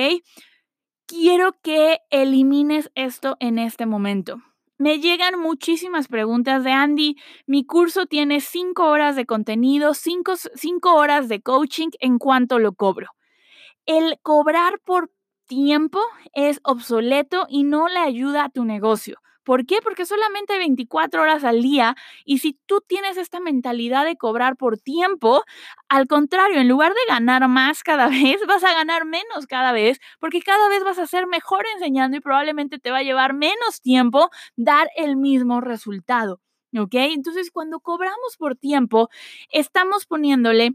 [1.06, 4.42] Quiero que elimines esto en este momento.
[4.78, 7.16] Me llegan muchísimas preguntas de Andy.
[7.46, 11.88] Mi curso tiene cinco horas de contenido, cinco, cinco horas de coaching.
[11.98, 13.08] ¿En cuánto lo cobro?
[13.86, 15.10] El cobrar por
[15.46, 16.00] tiempo
[16.34, 19.18] es obsoleto y no le ayuda a tu negocio.
[19.46, 19.76] ¿Por qué?
[19.80, 24.56] Porque solamente hay 24 horas al día y si tú tienes esta mentalidad de cobrar
[24.56, 25.44] por tiempo,
[25.88, 30.00] al contrario, en lugar de ganar más cada vez, vas a ganar menos cada vez
[30.18, 33.80] porque cada vez vas a ser mejor enseñando y probablemente te va a llevar menos
[33.80, 36.40] tiempo dar el mismo resultado.
[36.76, 36.94] ¿Ok?
[36.94, 39.08] Entonces, cuando cobramos por tiempo,
[39.50, 40.74] estamos poniéndole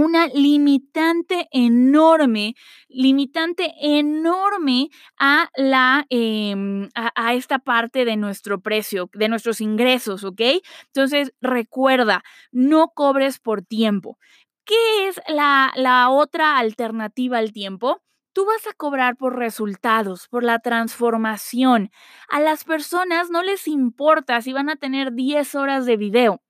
[0.00, 2.54] una limitante enorme,
[2.88, 10.40] limitante enorme a la em, a, esta parte de nuestro precio, de nuestros ingresos, ¿ok?
[10.86, 14.18] Entonces, recuerda, no cobres por tiempo.
[14.64, 18.02] ¿Qué es la, la otra alternativa al tiempo?
[18.32, 21.90] Tú vas a cobrar por resultados, por la transformación.
[22.28, 26.40] A las personas no les importa si van a tener 10 horas de video.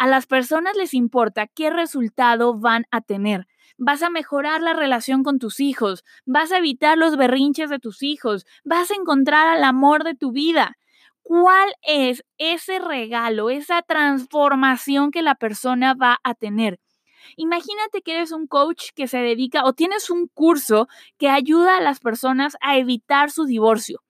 [0.00, 3.46] A las personas les importa qué resultado van a tener.
[3.76, 8.02] Vas a mejorar la relación con tus hijos, vas a evitar los berrinches de tus
[8.02, 10.78] hijos, vas a encontrar al amor de tu vida.
[11.20, 16.80] ¿Cuál es ese regalo, esa transformación que la persona va a tener?
[17.36, 21.82] Imagínate que eres un coach que se dedica o tienes un curso que ayuda a
[21.82, 24.00] las personas a evitar su divorcio.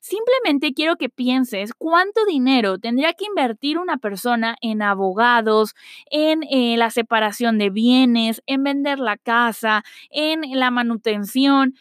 [0.00, 5.74] Simplemente quiero que pienses cuánto dinero tendría que invertir una persona en abogados,
[6.10, 11.74] en eh, la separación de bienes, en vender la casa, en la manutención.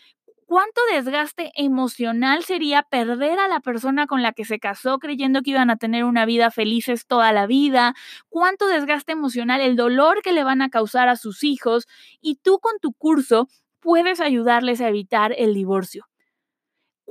[0.45, 5.51] ¿Cuánto desgaste emocional sería perder a la persona con la que se casó creyendo que
[5.51, 7.95] iban a tener una vida felices toda la vida?
[8.29, 11.87] ¿Cuánto desgaste emocional, el dolor que le van a causar a sus hijos?
[12.21, 13.47] Y tú con tu curso
[13.79, 16.05] puedes ayudarles a evitar el divorcio.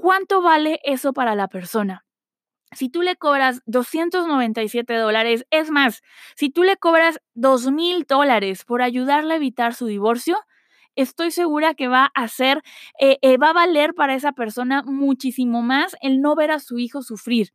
[0.02, 2.04] ¿Cuánto vale eso para la persona?
[2.72, 6.02] Si tú le cobras 297 dólares, es más,
[6.34, 10.40] si tú le cobras 2 mil dólares por ayudarle a evitar su divorcio,
[10.96, 12.62] estoy segura que va a ser,
[12.98, 16.80] eh, eh, va a valer para esa persona muchísimo más el no ver a su
[16.80, 17.52] hijo sufrir.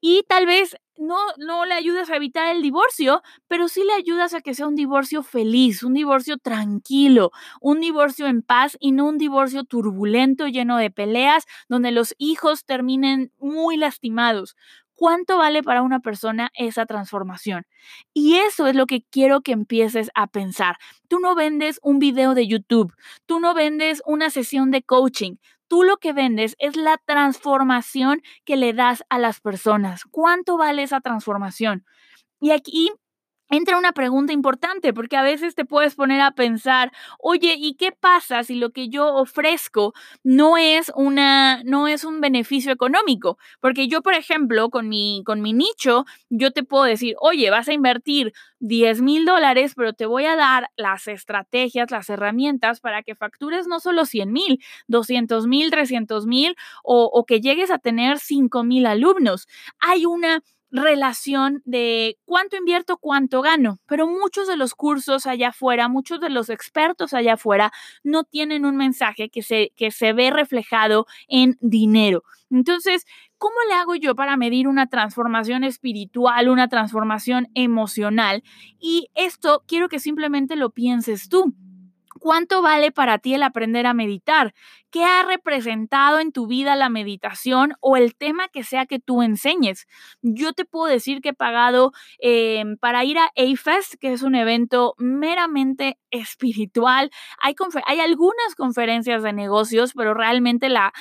[0.00, 4.34] Y tal vez no, no le ayudas a evitar el divorcio, pero sí le ayudas
[4.34, 9.06] a que sea un divorcio feliz, un divorcio tranquilo, un divorcio en paz y no
[9.06, 14.56] un divorcio turbulento, lleno de peleas, donde los hijos terminen muy lastimados.
[14.94, 17.64] ¿Cuánto vale para una persona esa transformación?
[18.12, 20.76] Y eso es lo que quiero que empieces a pensar.
[21.08, 22.92] Tú no vendes un video de YouTube,
[23.24, 25.36] tú no vendes una sesión de coaching,
[25.70, 30.02] tú lo que vendes es la transformación que le das a las personas.
[30.10, 31.86] ¿Cuánto vale esa transformación?
[32.40, 32.90] Y aquí
[33.50, 37.92] entra una pregunta importante, porque a veces te puedes poner a pensar, oye, ¿y qué
[37.92, 43.38] pasa si lo que yo ofrezco no es una, no es un beneficio económico?
[43.60, 47.68] Porque yo, por ejemplo, con mi, con mi nicho, yo te puedo decir, oye, vas
[47.68, 53.02] a invertir 10 mil dólares, pero te voy a dar las estrategias, las herramientas para
[53.02, 57.78] que factures no solo 100 mil, 200 mil, 300 mil o, o que llegues a
[57.78, 59.48] tener 5 mil alumnos.
[59.80, 63.78] Hay una relación de cuánto invierto, cuánto gano.
[63.86, 68.64] Pero muchos de los cursos allá afuera, muchos de los expertos allá afuera no tienen
[68.64, 72.22] un mensaje que se, que se ve reflejado en dinero.
[72.50, 73.06] Entonces,
[73.38, 78.42] ¿cómo le hago yo para medir una transformación espiritual, una transformación emocional?
[78.80, 81.54] Y esto quiero que simplemente lo pienses tú.
[82.20, 84.52] ¿Cuánto vale para ti el aprender a meditar?
[84.90, 89.22] ¿Qué ha representado en tu vida la meditación o el tema que sea que tú
[89.22, 89.86] enseñes?
[90.20, 94.34] Yo te puedo decir que he pagado em, para ir a AFEST, que es un
[94.34, 97.10] evento meramente espiritual.
[97.40, 97.54] Hay,
[98.00, 100.92] algunas conferencias de negocios, pero realmente la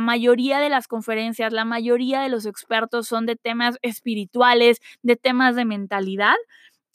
[0.00, 5.56] mayoría de las conferencias, la mayoría de los expertos son de temas espirituales, de temas
[5.56, 6.36] de mentalidad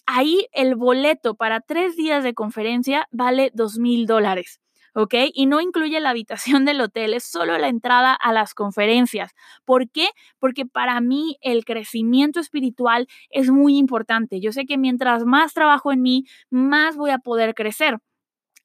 [0.09, 4.59] ahí el boleto para tres días de conferencia vale dos mil dólares.
[4.95, 5.13] ¿ok?
[5.33, 9.31] Y no incluye la habitación del hotel, es solo la entrada a las conferencias.
[9.65, 10.09] ¿Por qué?
[10.39, 14.41] Porque para mí el crecimiento espiritual es muy importante.
[14.41, 17.99] Yo sé que mientras más trabajo en mí, más voy a poder crecer.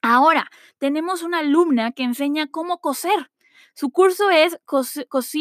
[0.01, 3.31] Ahora, tenemos una alumna que enseña cómo coser.
[3.75, 4.59] Su curso es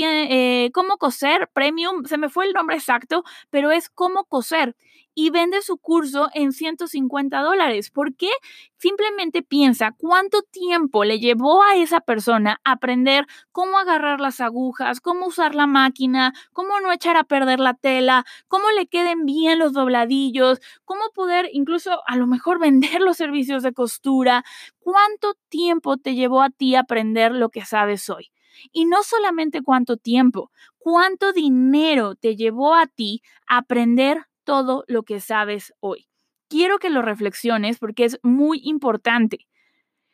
[0.01, 4.75] eh, cómo coser premium, se me fue el nombre exacto, pero es cómo coser
[5.15, 7.89] y vende su curso en 150 dólares.
[7.89, 8.29] ¿Por qué?
[8.77, 15.27] Simplemente piensa cuánto tiempo le llevó a esa persona aprender cómo agarrar las agujas, cómo
[15.27, 19.73] usar la máquina, cómo no echar a perder la tela, cómo le queden bien los
[19.73, 24.43] dobladillos, cómo poder incluso a lo mejor vender los servicios de costura.
[24.79, 28.31] ¿Cuánto tiempo te llevó a ti aprender lo que sabes hoy?
[28.71, 35.19] Y no solamente cuánto tiempo, cuánto dinero te llevó a ti aprender todo lo que
[35.19, 36.07] sabes hoy.
[36.49, 39.47] Quiero que lo reflexiones porque es muy importante.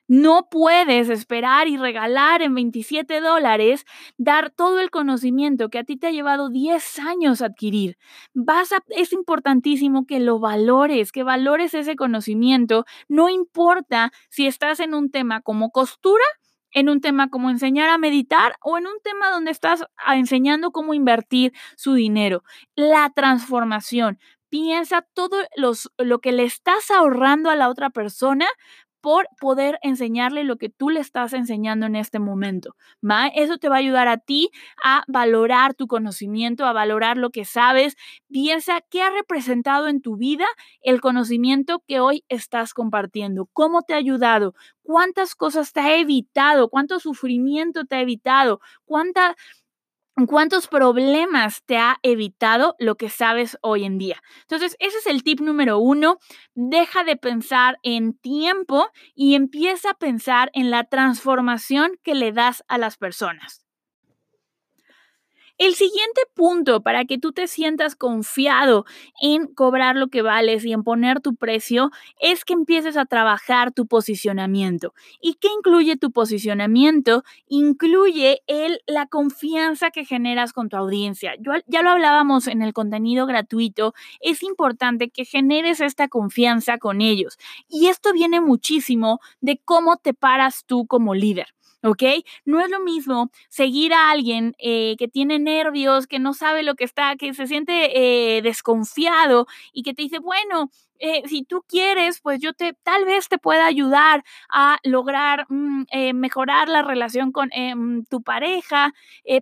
[0.09, 3.85] No puedes esperar y regalar en 27 dólares,
[4.17, 7.95] dar todo el conocimiento que a ti te ha llevado 10 años adquirir.
[8.33, 12.85] Vas a, es importantísimo que lo valores, que valores ese conocimiento.
[13.07, 16.23] No importa si estás en un tema como costura
[16.71, 20.71] en un tema como enseñar a meditar o en un tema donde estás ah, enseñando
[20.71, 22.43] cómo invertir su dinero.
[22.75, 24.19] La transformación.
[24.49, 25.37] Piensa todo
[25.97, 28.47] lo que le estás ahorrando a la otra persona
[29.01, 32.75] por poder enseñarle lo que tú le estás enseñando en este momento.
[33.07, 33.27] ¿va?
[33.27, 34.49] Eso te va a ayudar a ti
[34.83, 37.95] a valorar tu conocimiento, a valorar lo que sabes.
[38.29, 40.45] Piensa qué ha representado en tu vida
[40.81, 46.69] el conocimiento que hoy estás compartiendo, cómo te ha ayudado, cuántas cosas te ha evitado,
[46.69, 49.35] cuánto sufrimiento te ha evitado, cuánta
[50.27, 54.21] ¿Cuántos problemas te ha evitado lo que sabes hoy en día?
[54.41, 56.17] Entonces, ese es el tip número uno.
[56.55, 62.63] Deja de pensar en tiempo y empieza a pensar en la transformación que le das
[62.67, 63.68] a las personas.
[65.59, 68.85] El siguiente punto para que tú te sientas confiado
[69.21, 71.91] en cobrar lo que vales y en poner tu precio
[72.21, 74.93] es que empieces a trabajar tu posicionamiento.
[75.19, 77.25] ¿Y qué incluye tu posicionamiento?
[77.49, 81.33] Incluye el, la confianza que generas con tu audiencia.
[81.41, 83.93] Yo, ya lo hablábamos en el contenido gratuito.
[84.21, 87.37] Es importante que generes esta confianza con ellos.
[87.67, 91.47] Y esto viene muchísimo de cómo te paras tú como líder.
[91.83, 92.03] ¿Ok?
[92.45, 96.75] No es lo mismo seguir a alguien eh, que tiene nervios, que no sabe lo
[96.75, 101.63] que está, que se siente eh, desconfiado y que te dice, bueno, eh, si tú
[101.67, 107.31] quieres, pues yo te, tal vez te pueda ayudar a lograr mm, mejorar la relación
[107.31, 108.93] con mm, tu pareja,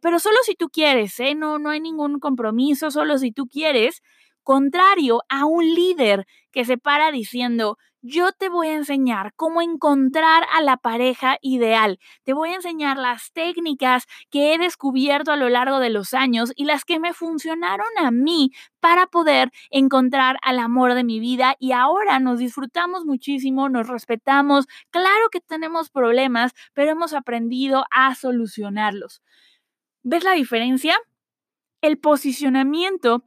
[0.01, 1.15] pero solo si tú quieres.
[1.35, 4.01] No, no hay ningún compromiso, solo si tú quieres.
[4.43, 7.77] Contrario a un líder que se para diciendo,
[8.07, 11.99] yo te voy a enseñar cómo encontrar a la pareja ideal.
[12.23, 16.53] Te voy a enseñar las técnicas que he descubierto a lo largo de los años
[16.55, 21.55] y las que me funcionaron a mí para poder encontrar al amor de mi vida
[21.59, 24.67] y ahora nos disfrutamos muchísimo, nos respetamos.
[24.89, 29.21] Claro que tenemos problemas, pero hemos aprendido a solucionarlos.
[30.03, 30.97] ¿Ves la diferencia?
[31.81, 33.25] El posicionamiento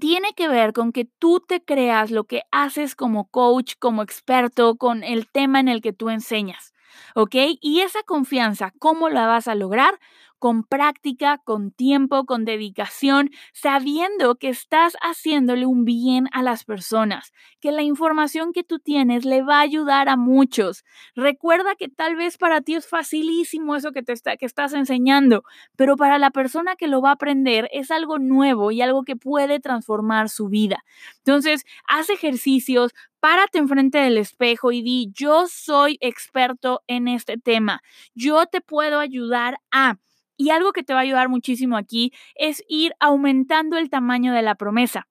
[0.00, 4.76] tiene que ver con que tú te creas lo que haces como coach, como experto,
[4.76, 6.74] con el tema en el que tú enseñas.
[7.14, 7.34] ¿Ok?
[7.60, 9.98] Y esa confianza, ¿cómo la vas a lograr?
[10.38, 17.32] Con práctica, con tiempo, con dedicación, sabiendo que estás haciéndole un bien a las personas,
[17.60, 20.84] que la información que tú tienes le va a ayudar a muchos.
[21.14, 25.42] Recuerda que tal vez para ti es facilísimo eso que te está, que estás enseñando,
[25.76, 29.16] pero para la persona que lo va a aprender es algo nuevo y algo que
[29.16, 30.84] puede transformar su vida.
[31.18, 37.82] Entonces, haz ejercicios, párate enfrente del espejo y di, yo soy experto en este tema,
[38.14, 39.98] yo te puedo ayudar a...
[40.36, 44.42] Y algo que te va a ayudar muchísimo aquí es ir aumentando el tamaño de
[44.42, 45.06] la promesa.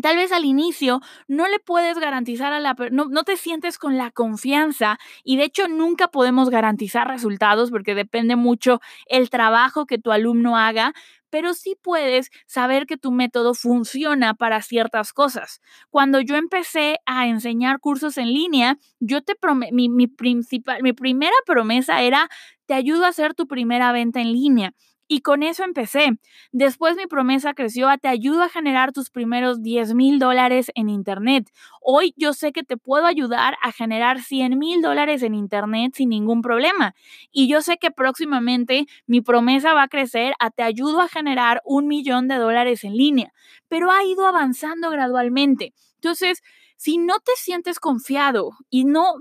[0.00, 3.98] Tal vez al inicio no le puedes garantizar a la no, no te sientes con
[3.98, 9.98] la confianza y de hecho nunca podemos garantizar resultados porque depende mucho el trabajo que
[9.98, 10.94] tu alumno haga,
[11.30, 15.60] pero sí puedes saber que tu método funciona para ciertas cosas.
[15.90, 19.34] Cuando yo empecé a enseñar cursos en línea, yo te
[19.72, 22.28] mi, mi, principal, mi primera promesa era
[22.66, 24.74] te ayudo a hacer tu primera venta en línea.
[25.12, 26.10] Y con eso empecé.
[26.52, 30.88] Después mi promesa creció a te ayudo a generar tus primeros 10 mil dólares en
[30.88, 31.50] Internet.
[31.82, 36.10] Hoy yo sé que te puedo ayudar a generar 100 mil dólares en Internet sin
[36.10, 36.94] ningún problema.
[37.32, 41.60] Y yo sé que próximamente mi promesa va a crecer a te ayudo a generar
[41.64, 43.32] un millón de dólares en línea.
[43.66, 45.74] Pero ha ido avanzando gradualmente.
[45.96, 46.40] Entonces,
[46.76, 49.14] si no te sientes confiado y no,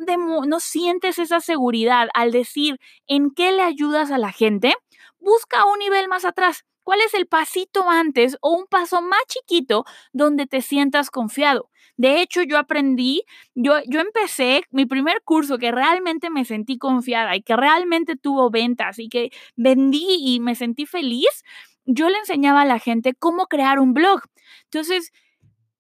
[0.47, 4.75] no sientes esa seguridad al decir en qué le ayudas a la gente,
[5.20, 6.65] busca un nivel más atrás.
[6.84, 11.70] ¿Cuál es el pasito antes o un paso más chiquito donde te sientas confiado?
[11.97, 13.24] De hecho, yo aprendí,
[13.55, 18.49] yo, yo empecé mi primer curso que realmente me sentí confiada y que realmente tuvo
[18.49, 21.43] ventas y que vendí y me sentí feliz.
[21.86, 24.22] Yo le enseñaba a la gente cómo crear un blog.
[24.63, 25.11] Entonces,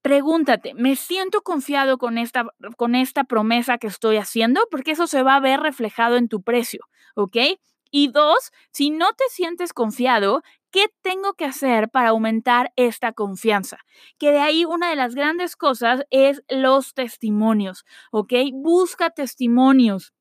[0.01, 2.45] pregúntate, ¿me siento confiado con esta,
[2.77, 4.61] con esta promesa que estoy haciendo?
[4.71, 6.81] Porque eso se va a ver reflejado en tu precio,
[7.15, 7.37] ¿ok?
[7.91, 13.79] Y dos, si no te sientes confiado, ¿qué tengo que hacer para aumentar esta confianza?
[14.17, 18.33] Que de ahí una de las grandes cosas es los testimonios, ¿ok?
[18.53, 20.13] Busca testimonios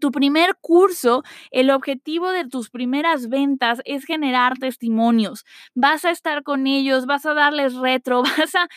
[0.00, 5.44] tu primer curso, el objetivo de tus primeras ventas es generar testimonios.
[5.74, 8.68] Vas a estar con ellos, vas a darles retro, vas a,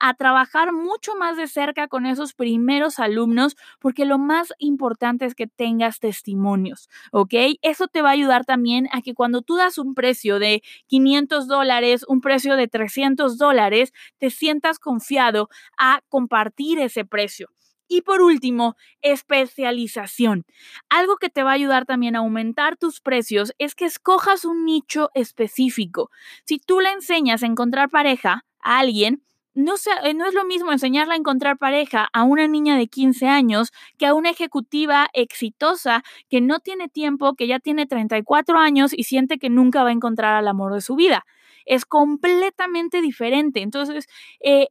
[0.00, 5.34] a, trabajar mucho más de cerca con esos primeros alumnos, porque lo más importante es
[5.34, 7.34] que tengas testimonios, ¿ok?
[7.62, 11.46] Eso te va a ayudar también a que cuando tú das un precio de 500
[11.46, 15.48] dólares, un precio de 300 dólares, te sientas confiado
[15.78, 17.48] a compartir ese precio.
[17.88, 20.44] Y por último, especialización.
[20.88, 24.64] Algo que te va a ayudar también a aumentar tus precios es que escojas un
[24.64, 26.10] nicho específico.
[26.44, 29.22] Si tú le enseñas a encontrar pareja a alguien,
[29.54, 33.28] no, eh, no, es lo mismo enseñarla a encontrar pareja a una niña de 15
[33.28, 38.92] años que a una ejecutiva exitosa que no tiene tiempo, que ya tiene 34 años
[38.92, 41.24] y siente que nunca va a encontrar al amor de su vida.
[41.66, 43.62] Es completamente diferente.
[43.62, 44.06] Entonces,
[44.40, 44.68] eh,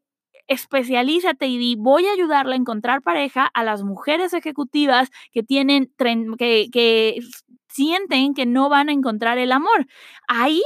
[0.47, 5.91] especialízate y di, voy a ayudarle a encontrar pareja a las mujeres ejecutivas que tienen,
[6.37, 7.19] que, que
[7.69, 9.87] sienten que no van a encontrar el amor.
[10.27, 10.61] Ahí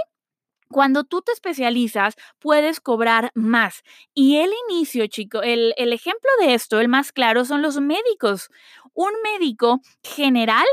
[0.70, 3.84] cuando tú te especializas, puedes cobrar más.
[4.14, 8.50] Y el inicio, chico, el, el, ejemplo de esto, el más claro, son los médicos.
[8.94, 10.66] Un médico general,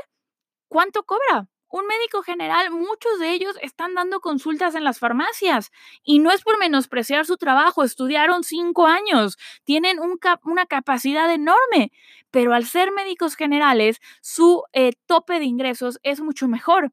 [0.68, 1.48] ¿cuánto cobra?
[1.74, 5.72] Un médico general, muchos de ellos están dando consultas en las farmacias
[6.04, 11.90] y no es por menospreciar su trabajo, estudiaron cinco años, tienen una capacidad enorme,
[12.30, 16.92] pero al ser médicos generales, su eh, tope de ingresos es mucho mejor.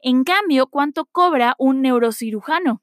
[0.00, 2.82] En cambio, ¿cuánto cobra un neurocirujano?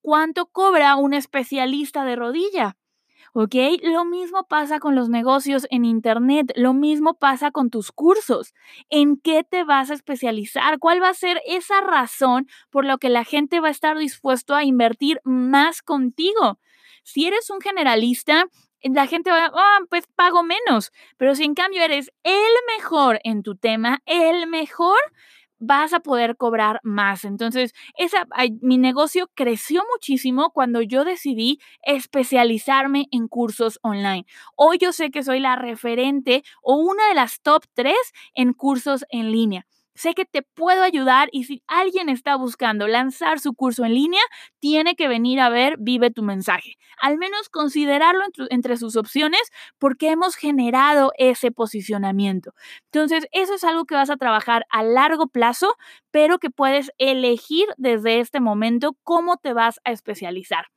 [0.00, 2.76] ¿Cuánto cobra un especialista de rodilla?
[3.34, 3.54] ¿Ok?
[3.82, 8.54] Lo mismo pasa con los negocios en Internet, lo mismo pasa con tus cursos.
[8.88, 10.78] ¿En qué te vas a especializar?
[10.78, 14.54] ¿Cuál va a ser esa razón por la que la gente va a estar dispuesto
[14.54, 16.58] a invertir más contigo?
[17.02, 18.46] Si eres un generalista,
[18.82, 20.92] la gente va, ah, pues pago menos.
[21.16, 24.98] Pero si en cambio eres el mejor en tu tema, el mejor,
[25.58, 27.24] vas a poder cobrar más.
[27.24, 28.26] Entonces, esa,
[28.60, 34.26] mi negocio creció muchísimo cuando yo decidí especializarme en cursos online.
[34.56, 37.96] Hoy yo sé que soy la referente o una de las top tres
[38.34, 39.66] en cursos en línea.
[39.96, 44.22] Sé que te puedo ayudar y si alguien está buscando lanzar su curso en línea,
[44.58, 46.74] tiene que venir a ver Vive tu mensaje.
[47.00, 49.40] Al menos considerarlo entre, sus opciones
[49.78, 52.54] porque hemos generado ese posicionamiento.
[52.92, 55.76] Entonces, eso es algo que vas a trabajar a largo plazo,
[56.10, 60.73] pero que puedes elegir desde este momento cómo te vas a especializar.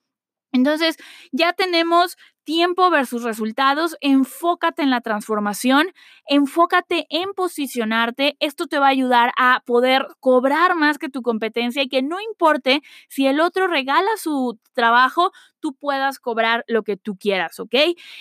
[0.58, 0.98] Entonces,
[1.32, 5.88] ya tenemos tiempo versus resultados, enfócate en la transformación,
[6.26, 11.84] enfócate en posicionarte, esto te va a ayudar a poder cobrar más que tu competencia
[11.84, 16.96] y que no importe si el otro regala su trabajo, tú puedas cobrar lo que
[16.96, 17.76] tú quieras, ¿ok?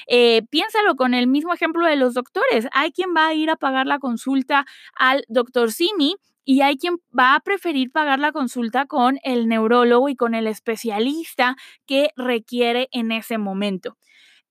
[0.09, 2.67] Eh, piénsalo con el mismo ejemplo de los doctores.
[2.73, 4.67] Hay quien va a ir a pagar la consulta
[4.97, 6.17] al doctor Simi
[6.47, 10.47] y hay quien va a preferir pagar la consulta con el neurólogo y con el
[10.47, 13.99] especialista que requiere en ese momento.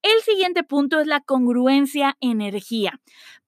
[0.04, 3.00] El siguiente punto es la congruencia energía.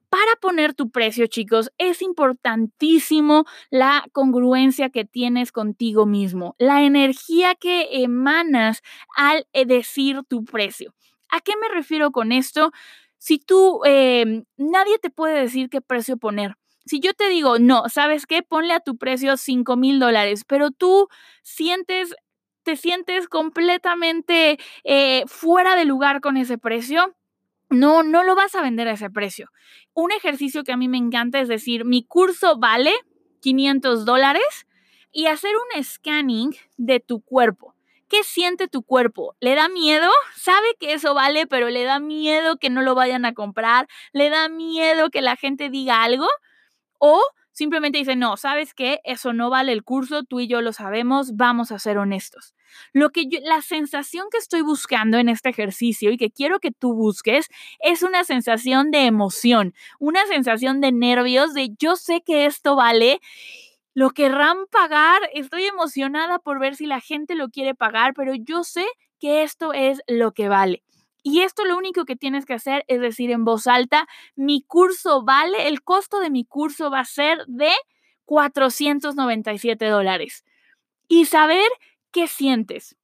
[0.10, 7.54] Para poner tu precio, chicos, es importantísimo la congruencia que tienes contigo mismo, la energía
[7.56, 8.82] que emanas
[9.18, 10.96] al eh, decir tu precio.
[11.30, 12.72] ¿A qué me refiero con esto?
[13.18, 16.56] Si tú, em, nadie te puede decir qué precio poner
[16.88, 18.44] si yo te digo, no, ¿sabes qué?
[18.44, 21.08] Ponle a tu precio 5 mil dólares, pero tú
[21.44, 22.16] sientes,
[22.64, 27.16] te sientes completamente eh, fuera de lugar con ese precio,
[27.70, 29.52] no, no lo vas a vender a ese precio.
[29.94, 32.94] Un ejercicio que a mí me encanta es decir, mi curso vale
[33.42, 34.68] 500 dólares
[35.12, 37.76] y hacer un scanning de tu cuerpo.
[38.10, 39.36] ¿Qué siente tu cuerpo?
[39.42, 40.10] ¿Le da miedo?
[40.36, 43.88] Sabe que eso vale, pero le da miedo que no lo vayan a comprar.
[44.14, 46.28] ¿Le da miedo que la gente diga algo?
[47.00, 47.22] O
[47.52, 49.00] simplemente dice, no, ¿sabes qué?
[49.04, 52.54] Eso no vale el curso, tú y yo lo sabemos, vamos a ser honestos.
[52.94, 56.94] Lo que la sensación que estoy buscando en este ejercicio y que quiero que tú
[56.94, 57.48] busques
[57.80, 63.20] es una sensación de emoción, una sensación de nervios, de yo sé que esto vale
[63.96, 68.64] lo querrán pagar, estoy emocionada por ver si la gente lo quiere pagar, pero yo
[68.64, 68.86] sé
[69.20, 70.84] que esto es lo que vale.
[71.30, 74.08] Y esto lo único que tienes que hacer es decir en voz alta,
[74.38, 77.72] mi curso vale, el costo de mi curso va a ser de
[78.24, 80.46] 497 dólares.
[81.10, 81.68] Y saber
[82.12, 82.96] qué sientes.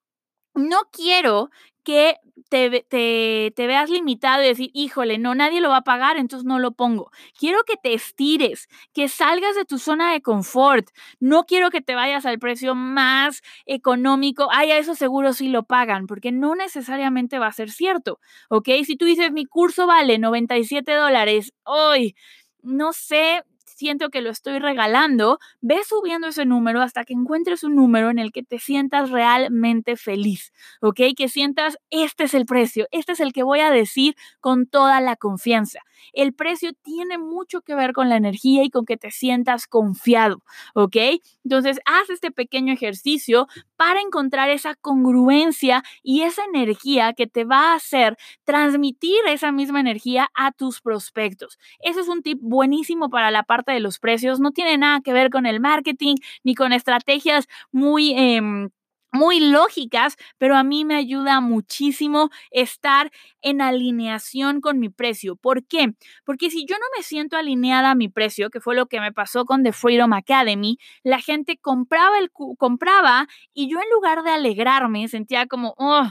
[0.53, 1.49] No quiero
[1.83, 2.15] que
[2.53, 6.71] te, veas limitado y decir, híjole, no, nadie lo va a pagar, entonces no lo
[6.73, 7.11] pongo.
[7.37, 10.89] Quiero que te estires, que salgas de tu zona de confort.
[11.19, 14.47] No quiero que te vayas al precio más económico.
[14.51, 18.69] Ay, a eso seguro sí lo pagan, porque no necesariamente va a ser cierto, ¿ok?
[18.85, 22.15] Si tú dices, mi curso vale 97 dólares, hoy,
[22.61, 23.43] no sé,
[23.75, 28.19] siento que lo estoy regalando, ve subiendo ese número hasta que encuentres un número en
[28.19, 30.99] el que te sientas realmente feliz, ¿ok?
[31.15, 35.01] Que sientas, este es el precio, este es el que voy a decir con toda
[35.01, 35.79] la confianza.
[36.11, 40.43] El precio tiene mucho que ver con la energía y con que te sientas confiado,
[40.75, 40.97] ¿ok?
[41.43, 43.47] Entonces, haz este pequeño ejercicio
[43.77, 49.79] para encontrar esa congruencia y esa energía que te va a hacer transmitir esa misma
[49.79, 51.57] energía a tus prospectos.
[51.79, 54.39] Ese es un tip buenísimo para la parte de los precios.
[54.39, 58.13] No tiene nada que ver con el marketing ni con estrategias muy...
[58.17, 58.69] Em,
[59.13, 63.11] muy lógicas, pero a mí me ayuda muchísimo estar
[63.41, 65.35] en alineación con mi precio.
[65.35, 65.93] ¿Por qué?
[66.25, 69.13] Porque si yo no me siento alineada a mi precio, que fue lo que me
[69.13, 74.31] pasó con The Freedom Academy, la gente compraba, el, compraba y yo en lugar de
[74.31, 76.09] alegrarme sentía como, oh,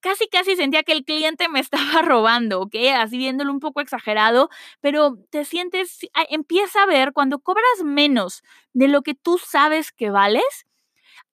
[0.00, 2.74] casi casi sentía que el cliente me estaba robando, ¿ok?
[2.96, 4.48] Así viéndolo un poco exagerado,
[4.80, 10.10] pero te sientes, empieza a ver cuando cobras menos de lo que tú sabes que
[10.10, 10.66] vales,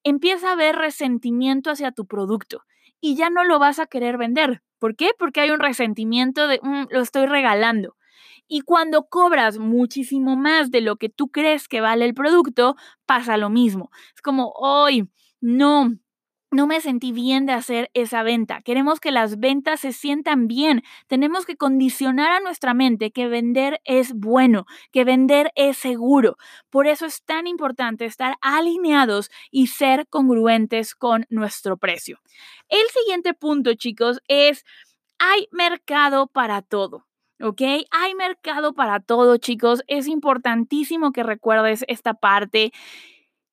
[0.04, 2.64] empieza a haber resentimiento hacia tu producto
[3.02, 4.62] y ya no lo vas a querer vender.
[4.80, 5.12] ¿Por qué?
[5.18, 7.96] Porque hay un resentimiento de, mm, lo estoy regalando.
[8.48, 12.76] Y cuando cobras muchísimo más de lo que tú crees que vale el producto,
[13.06, 13.90] pasa lo mismo.
[14.16, 15.10] Es como, hoy,
[15.42, 15.92] no,
[16.56, 18.62] no me sentí bien de hacer esa venta.
[18.62, 20.84] Queremos que las ventas se sientan bien.
[21.08, 26.38] Tenemos que condicionar a nuestra mente que vender es bueno, que vender es seguro.
[26.70, 32.20] Por eso es tan importante estar alineados y ser congruentes con nuestro precio.
[32.70, 34.64] El siguiente punto, chicos, es
[35.20, 37.06] hay mercado para todo.
[37.42, 37.62] ¿ok?
[37.92, 39.84] Hay mercado para todo, chicos.
[39.88, 42.72] Es importantísimo que recuerdes esta parte.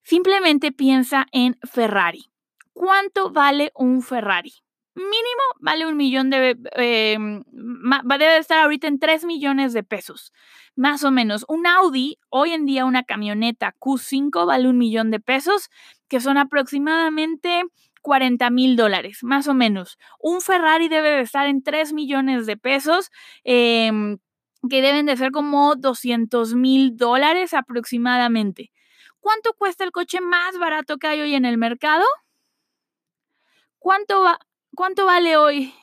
[0.04, 2.31] Simplemente piensa en Ferrari.
[2.72, 4.52] ¿Cuánto vale un Ferrari?
[4.94, 6.58] Mínimo vale un millón de...
[6.76, 7.16] Eh,
[8.18, 10.32] debe estar ahorita en 3 millones de pesos,
[10.76, 11.44] más o menos.
[11.48, 15.70] Un Audi, hoy en día una camioneta Q5 vale un millón de pesos,
[16.08, 17.62] que son aproximadamente
[18.02, 19.96] 40 mil dólares, más o menos.
[20.20, 23.10] Un Ferrari debe de estar en 3 millones de pesos.
[23.44, 24.18] Em,
[24.68, 28.70] que deben de ser como 200 mil dólares aproximadamente.
[29.20, 32.04] ¿Cuánto cuesta el coche más barato que hay hoy en el mercado?
[33.82, 34.38] ¿Cuánto, va,
[34.76, 35.74] ¿Cuánto vale hoy?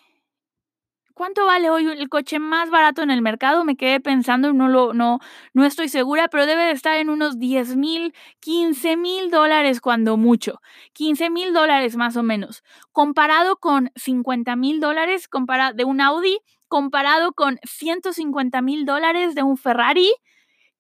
[1.14, 3.66] ¿Cuánto vale hoy el coche más barato en el mercado?
[3.66, 5.20] Me quedé pensando, no, lo, no,
[5.54, 10.16] no estoy segura, pero debe de estar en unos 10 mil, 15 mil dólares cuando
[10.16, 10.62] mucho.
[10.94, 12.64] 15 mil dólares más o menos.
[12.94, 15.28] Comparado con 50 mil dólares
[15.76, 16.40] de un Audi,
[16.70, 20.10] comparado con 150 mil dólares de un Ferrari,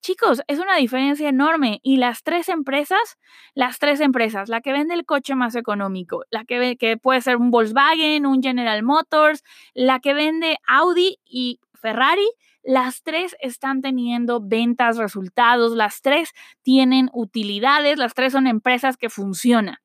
[0.02, 3.18] Chicos, es una diferencia enorme y las tres empresas,
[3.54, 7.36] las tres empresas, la que vende el coche más económico, la que, que puede ser
[7.36, 9.44] un Volkswagen, un General Motors,
[9.74, 12.28] la que vende Audi y Ferrari,
[12.64, 16.32] las tres están teniendo ventas, resultados, las tres
[16.62, 19.78] tienen utilidades, las tres son empresas que funcionan.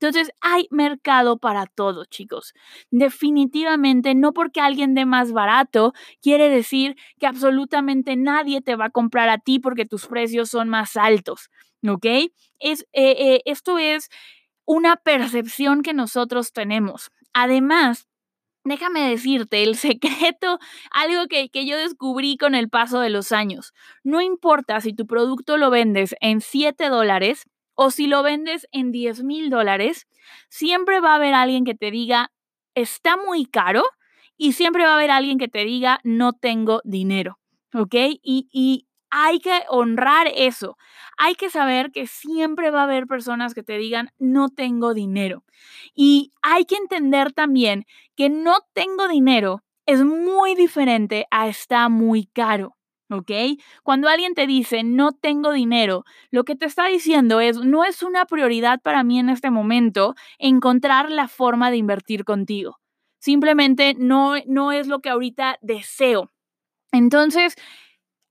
[0.00, 2.54] Entonces, hay mercado para todo, chicos.
[2.90, 5.92] Definitivamente, no porque alguien dé más barato,
[6.22, 10.70] quiere decir que absolutamente nadie te va a comprar a ti porque tus precios son
[10.70, 11.50] más altos,
[11.86, 12.06] ¿ok?
[12.60, 14.08] Es, eh, eh, esto es
[14.64, 17.10] una percepción que nosotros tenemos.
[17.34, 18.06] Además,
[18.62, 20.58] Déjame decirte, el secreto,
[20.90, 23.72] algo que, que, yo descubrí con el paso de los años.
[24.04, 27.46] No importa si tu producto lo vendes en 7 dólares,
[27.82, 30.06] o si lo vendes en 10 mil dólares,
[30.50, 32.30] siempre va a haber alguien que te diga,
[32.74, 33.84] está muy caro
[34.36, 37.38] y siempre va a haber alguien que te diga, no tengo dinero.
[37.72, 37.94] ¿Ok?
[38.22, 40.76] Y, y hay que honrar eso.
[41.16, 45.44] Hay que saber que siempre va a haber personas que te digan, no tengo dinero.
[45.94, 52.26] Y hay que entender también que no tengo dinero es muy diferente a está muy
[52.26, 52.76] caro.
[53.10, 53.30] ¿Ok?
[53.82, 58.02] Cuando alguien te dice no tengo dinero, lo que te está diciendo es no es
[58.02, 62.78] una prioridad para mí en este momento encontrar la forma de invertir contigo.
[63.18, 66.30] Simplemente no, no es lo que ahorita deseo.
[66.92, 67.54] Entonces,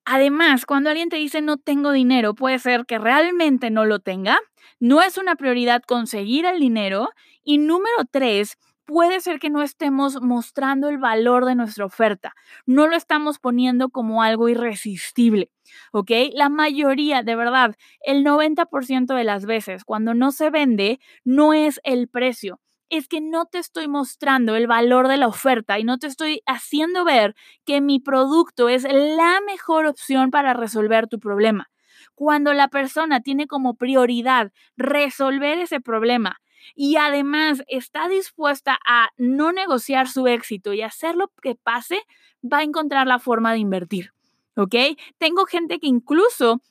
[0.05, 4.39] además, cuando alguien te dice no tengo dinero, puede ser que realmente no lo tenga,
[4.79, 7.09] no es una prioridad conseguir el dinero
[7.43, 8.57] y número tres,
[8.89, 12.33] puede ser que no estemos mostrando el valor de nuestra oferta,
[12.65, 15.51] no lo estamos poniendo como algo irresistible,
[15.91, 16.09] ¿ok?
[16.33, 21.79] La mayoría, de verdad, el 90% de las veces cuando no se vende, no es
[21.83, 22.59] el precio,
[22.89, 26.41] es que no te estoy mostrando el valor de la oferta y no te estoy
[26.47, 27.35] haciendo ver
[27.67, 31.69] que mi producto es la mejor opción para resolver tu problema.
[32.15, 36.39] Cuando la persona tiene como prioridad resolver ese problema,
[36.75, 42.01] y además está dispuesta a no negociar su éxito y hacer lo que pase,
[42.41, 44.13] va a encontrar la forma de invertir.
[44.55, 44.75] ¿Ok?
[45.17, 46.61] Tengo gente que incluso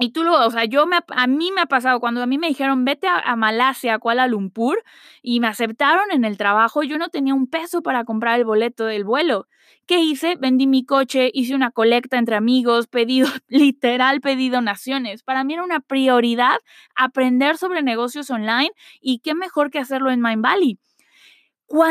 [0.00, 2.38] y tú lo, o sea, yo me, a mí me ha pasado, cuando a mí
[2.38, 4.78] me dijeron, vete a, a, Malasia, a Kuala Lumpur,
[5.22, 8.84] y me aceptaron en el trabajo, yo no tenía un peso para comprar el boleto
[8.84, 9.48] del vuelo.
[9.88, 10.36] ¿Qué hice?
[10.38, 15.22] Vendí mi coche, hice una colecta entre amigos, pedido, literal, pedí donaciones.
[15.22, 16.58] Para mí era una prioridad
[16.94, 18.70] aprender sobre negocios online
[19.00, 20.78] y qué mejor que hacerlo en Mind Valley.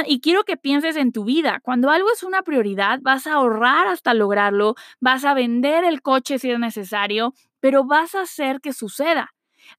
[0.06, 1.60] Y quiero que pienses en tu vida.
[1.64, 6.38] Cuando algo es una prioridad, vas a ahorrar hasta lograrlo, vas a vender el coche
[6.38, 9.34] si es necesario, pero vas a hacer que suceda.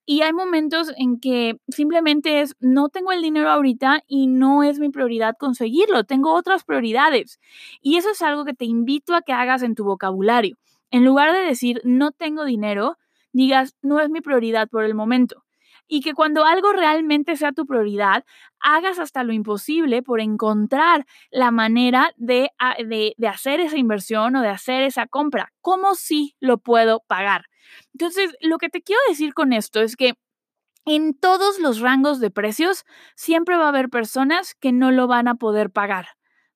[0.07, 4.79] Y hay momentos en que simplemente es, no tengo el dinero ahorita y no es
[4.79, 7.41] mi prioridad conseguirlo, tengo otras prioridades.
[7.83, 10.57] Y eso es algo que te invito a que hagas en tu vocabulario.
[10.91, 12.97] En lugar de decir, no tengo dinero,
[13.33, 15.45] digas, no es mi prioridad por el momento.
[15.87, 18.25] Y que cuando algo realmente sea tu prioridad,
[18.61, 24.37] hagas hasta lo imposible por encontrar la manera de, ah, de, de hacer esa inversión
[24.37, 25.53] o de hacer esa compra.
[25.63, 27.48] ¿Cómo sí lo puedo pagar?
[27.93, 30.15] Entonces, lo que te quiero decir con esto es que
[30.87, 35.29] en todos los rangos de precios siempre va a haber personas que no lo van
[35.29, 36.07] a poder pagar.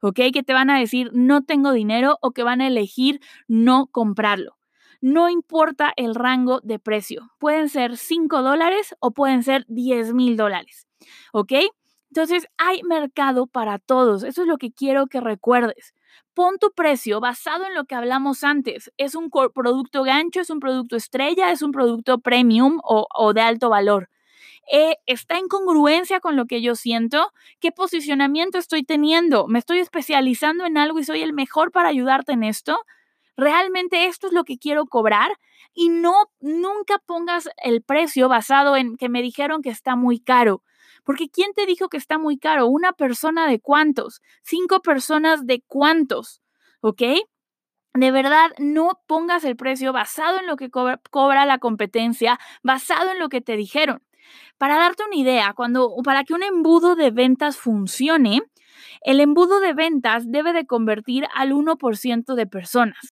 [0.02, 0.20] ¿ok?
[0.32, 4.58] Que te van a decir no tengo dinero o que van a elegir no comprarlo.
[5.00, 7.30] No importa el rango de precio.
[7.38, 10.86] Pueden ser 5 dólares o pueden ser 10 mil dólares,
[11.32, 11.52] ¿ok?
[12.10, 14.22] Entonces hay mercado para todos.
[14.22, 15.94] Eso es lo que quiero que recuerdes.
[16.34, 18.90] Pon tu precio basado en lo que hablamos antes.
[18.96, 20.40] ¿Es un producto gancho?
[20.40, 21.50] ¿Es un producto estrella?
[21.50, 24.08] ¿Es un producto premium o, de alto valor?
[24.70, 27.32] Eh, ¿Está en congruencia con lo que yo siento?
[27.60, 29.46] ¿Qué posicionamiento estoy teniendo?
[29.48, 32.78] ¿Me estoy especializando en algo y soy el mejor para ayudarte en esto?
[33.36, 35.32] ¿Realmente esto es lo que quiero cobrar?
[35.74, 40.62] Y no, nunca pongas el precio basado en que me dijeron que está muy caro.
[41.04, 42.66] Porque ¿quién te dijo que está muy caro?
[42.66, 44.20] ¿Una persona de cuántos?
[44.42, 46.42] ¿Cinco personas de cuántos?
[46.80, 47.02] ¿Ok?
[47.94, 53.18] De verdad, no pongas el precio basado en lo que cobra, la competencia, basado en
[53.18, 54.02] lo que te dijeron.
[54.56, 58.40] Para darte una idea, cuando, para que un embudo de ventas funcione,
[59.02, 63.12] el embudo de ventas debe de convertir al 1% de personas.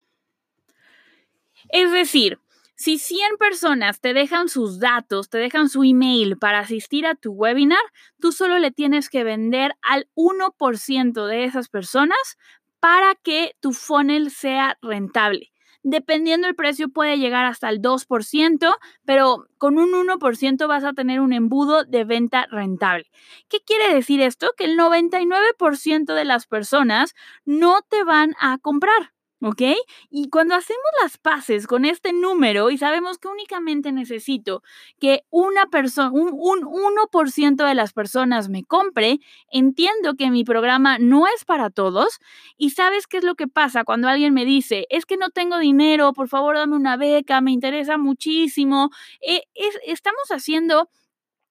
[1.70, 2.40] Es decir,
[2.76, 7.32] si 100 personas te dejan sus datos, te dejan su email para asistir a tu
[7.32, 7.80] webinar,
[8.20, 12.38] tú solo le tienes que vender al 1% de esas personas
[12.80, 15.52] para que tu funnel sea rentable.
[15.88, 21.22] Dependiendo del precio puede llegar hasta el 2%, pero con un 1% vas a tener
[21.22, 23.06] un embudo de venta rentable.
[23.50, 24.54] ¿Qué quiere decir esto?
[24.58, 27.14] Que el 99% de las personas
[27.46, 29.15] no te van a comprar.
[29.42, 29.62] ¿Ok?
[30.10, 34.64] Y cuando hacemos las paces con este número y sabemos que únicamente necesito
[35.00, 39.20] que una persona, un, un 1% de las personas me compre,
[39.52, 42.20] entiendo que mi programa no es para todos.
[42.58, 45.60] Y sabes qué es lo que pasa cuando alguien me dice, es que no tengo
[45.60, 48.90] dinero, por favor dame una beca, me interesa muchísimo.
[49.22, 49.44] Eh,
[49.86, 50.90] estamos haciendo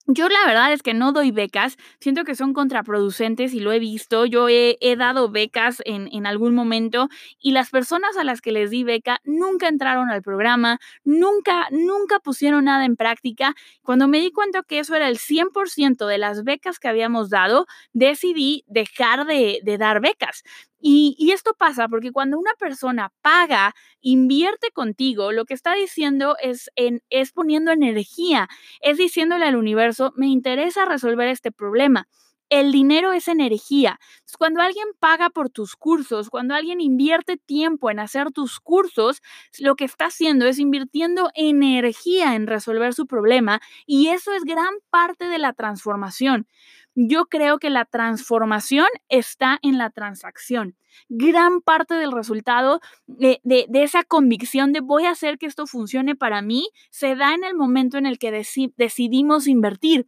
[0.07, 3.79] yo la verdad es que no doy becas, siento que son contraproducentes y lo he
[3.79, 4.27] visto.
[4.27, 7.09] Yo he, dado becas en, en, algún momento
[7.41, 12.21] y las personas a las que les di beca nunca entraron al programa, nunca, nunca
[12.21, 13.55] pusieron nada en práctica.
[13.83, 17.67] Cuando me di cuenta que eso era el 100% de las becas que habíamos dado,
[17.93, 20.45] decidí dejar de, de dar becas.
[20.87, 26.71] Y, esto pasa porque cuando una persona paga, invierte contigo, lo que está diciendo es,
[26.77, 28.51] en, es poniendo energía,
[28.83, 32.07] es diciéndole al universo, me interesa resolver este problema.
[32.51, 33.99] El dinero es energía.
[34.37, 39.23] Cuando alguien paga por tus cursos, cuando alguien invierte tiempo en hacer tus cursos,
[39.59, 44.75] lo que está haciendo es invirtiendo energía en resolver su problema y eso es gran
[44.91, 46.47] parte de la transformación.
[46.95, 50.77] Yo creo que la transformación está en la transacción.
[51.09, 53.41] Gran parte del resultado de,
[53.73, 57.55] esa convicción de voy a hacer que esto funcione para mí se da en el
[57.55, 58.31] momento en el que
[58.77, 60.07] decidimos invertir.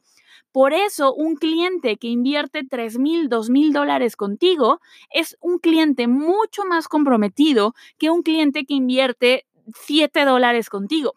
[0.52, 4.80] Por eso, un cliente que invierte 3 mil, 2 mil dólares contigo
[5.10, 11.14] es un cliente mucho más comprometido que un cliente que invierte 7 dólares contigo.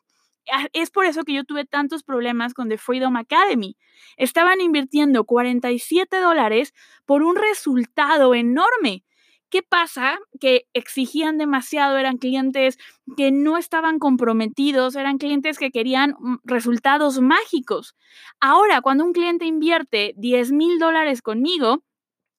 [0.74, 3.78] Es por eso que yo tuve tantos problemas con The Freedom Academy.
[4.18, 6.74] Estaban invirtiendo 47 dólares
[7.06, 9.04] por un resultado enorme.
[9.50, 10.20] ¿Qué pasa?
[10.40, 12.78] Que exigían demasiado, eran clientes
[13.18, 17.96] que no estaban comprometidos, eran clientes que querían mm, resultados mágicos.
[18.40, 21.84] Ahora, cuando un cliente invierte 10 mil dólares conmigo,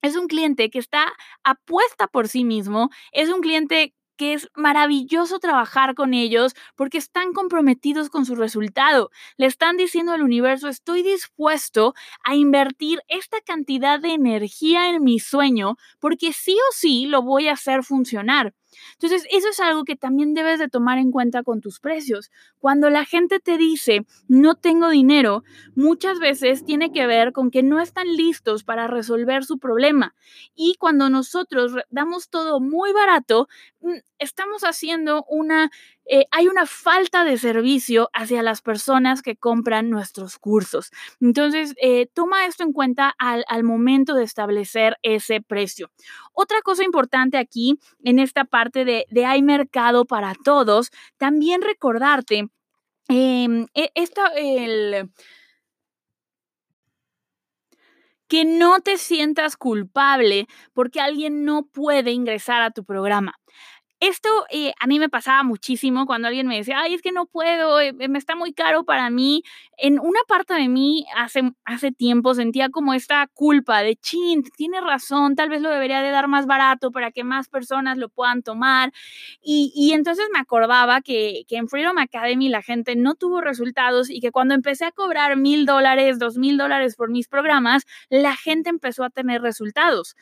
[0.02, 5.38] es un cliente que está apuesta por sí mismo, es un cliente que es maravilloso
[5.38, 9.10] trabajar con ellos porque están comprometidos con su resultado.
[9.38, 15.20] Le están diciendo al universo, estoy dispuesto a invertir esta cantidad de energía en mi
[15.20, 18.52] sueño porque sí o sí lo voy a hacer funcionar.
[18.92, 22.30] Entonces, eso es algo que también debes de tomar en cuenta con tus precios.
[22.58, 25.42] Cuando la gente te dice, no tengo dinero,
[25.74, 30.14] muchas veces tiene que ver con que no están listos para resolver su problema.
[30.54, 33.48] Y cuando nosotros damos todo muy barato,
[33.80, 35.70] mm, estamos haciendo una
[36.12, 40.90] eh, hay una falta de servicio hacia las personas que compran nuestros cursos.
[41.20, 45.92] Entonces, eh, toma esto en cuenta al, momento de establecer ese precio.
[46.32, 52.48] Otra cosa importante aquí, en esta parte de, hay mercado para todos, también recordarte,
[53.08, 53.92] em, e,
[54.36, 55.10] el
[58.30, 63.39] que no te sientas culpable porque alguien no puede ingresar a tu programa.
[64.00, 67.26] Esto eh, a mí me pasaba muchísimo cuando alguien me decía, ay, es que no
[67.26, 69.42] puedo, eh, me está muy caro para mí.
[69.76, 74.80] En una parte de mí hace, hace tiempo sentía como esta culpa de, chin, tiene
[74.80, 78.42] razón, tal vez lo debería de dar más barato para que más personas lo puedan
[78.42, 78.90] tomar.
[79.42, 84.20] Y, entonces me acordaba que, que en Freedom Academy la gente no tuvo resultados y
[84.20, 88.70] que cuando empecé a cobrar mil dólares, dos mil dólares por mis programas, la gente
[88.70, 90.16] empezó a tener resultados.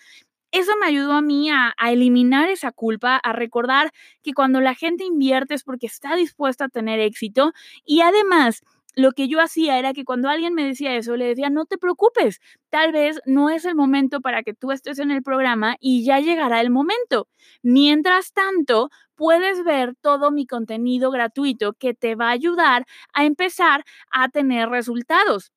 [0.53, 3.91] Eso me ayudó a mí a, eliminar esa culpa, a recordar
[4.23, 7.53] que cuando la gente invierte es porque está dispuesta a tener éxito
[7.85, 8.63] y además
[8.97, 11.79] lo que yo hacía era que cuando alguien me decía eso, le decía, no te
[11.79, 16.05] preocupes, tal vez no es el momento para que tú estés en el programa y
[16.05, 17.29] ya llegará el momento.
[17.63, 23.85] Mientras tanto, puedes ver todo mi contenido gratuito que te va a ayudar a empezar
[24.11, 25.53] a tener resultados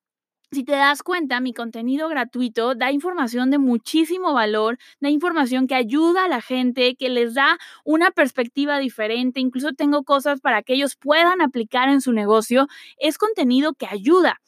[0.51, 5.75] si te das cuenta, mi contenido gratuito da información de muchísimo valor, da información que
[5.75, 10.73] ayuda a la gente, que les da una perspectiva diferente, incluso tengo cosas para que
[10.73, 12.67] ellos puedan aplicar en su negocio.
[12.97, 14.41] Es contenido que ayuda.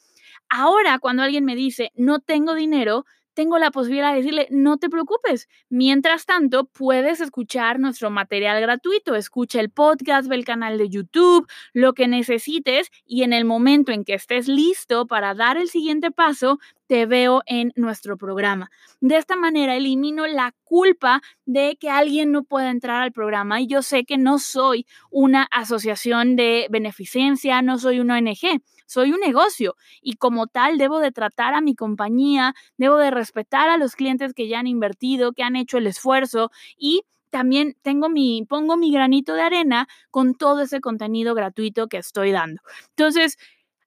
[0.50, 4.88] Ahora, cuando alguien me dice, no tengo dinero, tengo la posibilidad de decirle, no te
[4.88, 5.48] preocupes.
[5.68, 9.14] Mientras tanto, puedes escuchar nuestro material gratuito.
[9.14, 13.92] Escucha el podcast, ve el canal de YouTube, lo que necesites y en el momento
[13.92, 18.70] en que estés listo para dar el siguiente paso, te veo en nuestro programa.
[19.00, 23.66] De esta manera elimino la culpa de que alguien no pueda entrar al programa y
[23.66, 29.20] yo sé que no soy una asociación de beneficencia, no soy una ONG, soy un
[29.20, 33.96] negocio y como tal debo de tratar a mi compañía, debo de respetar a los
[33.96, 38.76] clientes que ya han invertido, que han hecho el esfuerzo y también tengo mi, pongo
[38.76, 42.62] mi granito de arena con todo ese contenido gratuito que estoy dando.
[42.90, 43.38] Entonces,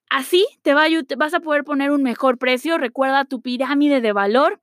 [0.10, 0.88] así te, va,
[1.18, 2.78] vas a poder poner un mejor precio.
[2.78, 4.60] Recuerda tu pirámide de valor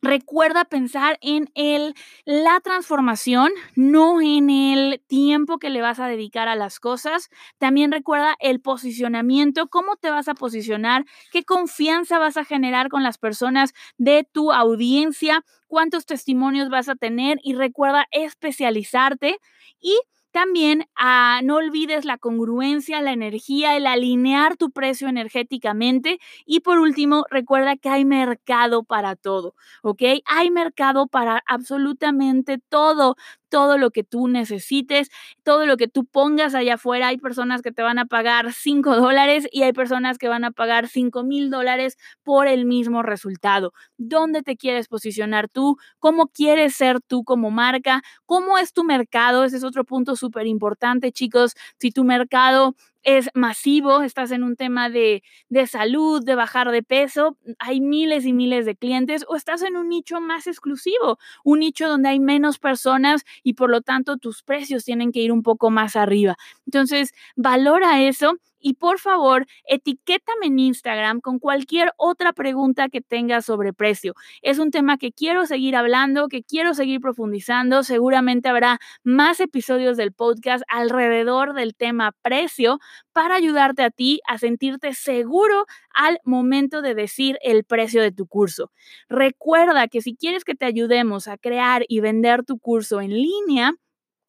[0.00, 1.94] Recuerda pensar en el,
[2.24, 7.30] la transformación, no en el tiempo que le vas a dedicar a las cosas.
[7.58, 13.02] También recuerda el posicionamiento, cómo te vas a posicionar, qué confianza vas a generar con
[13.02, 19.38] las personas de tu audiencia, cuántos testimonios vas a tener y recuerda especializarte
[19.80, 19.98] y
[20.38, 26.20] también ah, no olvides la congruencia, la energía, el alinear tu precio energéticamente.
[26.46, 30.00] Y por último, recuerda que hay mercado para todo, ¿ok?
[30.26, 33.16] Hay mercado para absolutamente todo
[33.48, 35.08] todo lo que tú necesites,
[35.42, 37.08] todo lo que tú pongas allá afuera.
[37.08, 40.50] Hay personas que te van a pagar 5 dólares y hay personas que van a
[40.50, 43.72] pagar 5 mil dólares por el mismo resultado.
[43.96, 45.76] ¿Dónde te quieres posicionar tú?
[45.98, 48.02] ¿Cómo quieres ser tú como marca?
[48.26, 49.44] ¿Cómo es tu mercado?
[49.44, 51.54] Ese es otro punto súper importante, chicos.
[51.78, 56.82] Si tu mercado es masivo, estás en un tema de, de, salud, de bajar de
[56.82, 61.60] peso, hay miles y miles de clientes, o estás en un nicho más exclusivo, un
[61.60, 65.42] nicho donde hay menos personas y por lo tanto tus precios tienen que ir un
[65.42, 66.36] poco más arriba.
[66.66, 73.44] Entonces, valora eso y por favor, etiquétame en Instagram con cualquier otra pregunta que tengas
[73.44, 74.14] sobre precio.
[74.42, 77.82] Es un tema que quiero seguir hablando, que quiero seguir profundizando.
[77.82, 82.78] Seguramente habrá más episodios del podcast alrededor del tema precio
[83.12, 88.26] para ayudarte a ti a sentirte seguro al momento de decir el precio de tu
[88.26, 88.70] curso.
[89.08, 93.74] Recuerda que si quieres que te ayudemos a crear y vender tu curso en línea,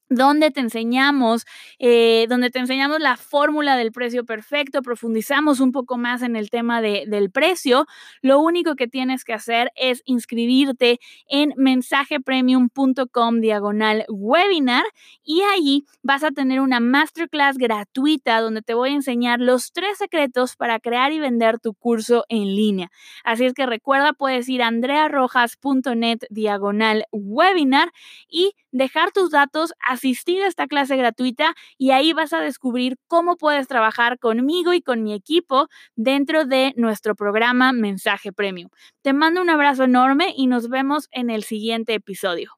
[0.10, 1.46] donde te enseñamos,
[1.78, 6.50] eh, donde te enseñamos la fórmula del precio perfecto, profundizamos un poco más en el
[6.50, 7.86] tema de, del precio.
[8.22, 14.84] Lo único que tienes que hacer es inscribirte en mensajepremium.com diagonal webinar
[15.24, 19.98] y ahí vas a tener una masterclass gratuita donde te voy a enseñar los tres
[19.98, 22.92] secretos para crear y vender tu curso en línea.
[23.24, 27.92] Así es que recuerda, puedes ir a andrearrojas.net diagonal webinar
[28.28, 33.36] y dejar tus datos, asistir a esta clase gratuita y ahí vas a descubrir cómo
[33.36, 38.70] puedes trabajar conmigo y con mi equipo dentro de nuestro programa Mensaje Premium.
[39.02, 42.54] Te mando un abrazo enorme y nos vemos en el siguiente episodio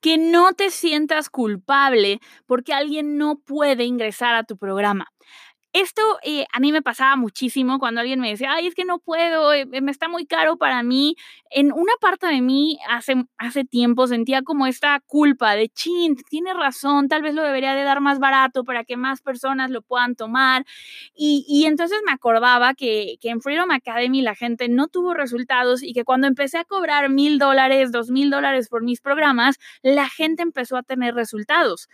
[0.00, 5.08] que no te sientas culpable porque alguien no puede ingresar a tu programa.
[5.76, 8.98] Esto eh, a mí me pasaba muchísimo cuando alguien me decía, ay, es que no
[8.98, 11.16] puedo, eh, me está muy caro para mí.
[11.50, 16.54] En una parte de mí hace, hace tiempo sentía como esta culpa de, chin, tiene
[16.54, 20.16] razón, tal vez lo debería de dar más barato para que más personas lo puedan
[20.16, 20.64] tomar.
[21.14, 25.82] Y, y entonces me acordaba que, que en Freedom Academy la gente no tuvo resultados
[25.82, 30.08] y que cuando empecé a cobrar mil dólares, dos mil dólares por mis programas, la
[30.08, 31.90] gente empezó a tener resultados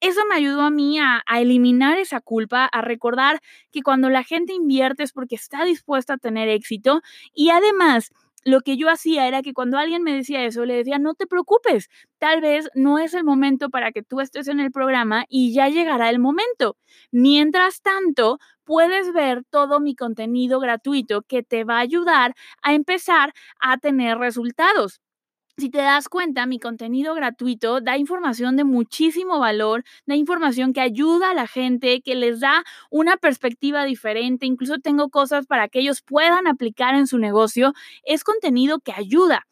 [0.00, 3.40] eso me ayudó a mí a, eliminar esa culpa, a recordar
[3.70, 7.02] que cuando la gente invierte es porque está dispuesta a tener éxito
[7.34, 8.10] y además
[8.44, 11.26] lo que yo hacía era que cuando alguien me decía eso, le decía, no te
[11.26, 15.52] preocupes, tal vez no es el momento para que tú estés en el programa y
[15.52, 16.78] ya llegará el momento.
[17.10, 23.34] Mientras tanto, puedes ver todo mi contenido gratuito que te va a ayudar a empezar
[23.60, 25.02] a tener resultados
[25.60, 30.80] si te das cuenta, mi contenido gratuito da información de muchísimo valor, da información que
[30.80, 35.80] ayuda a la gente, que les da una perspectiva diferente, incluso tengo cosas para que
[35.80, 37.72] ellos puedan aplicar en su negocio.
[38.04, 39.46] Es contenido que ayuda.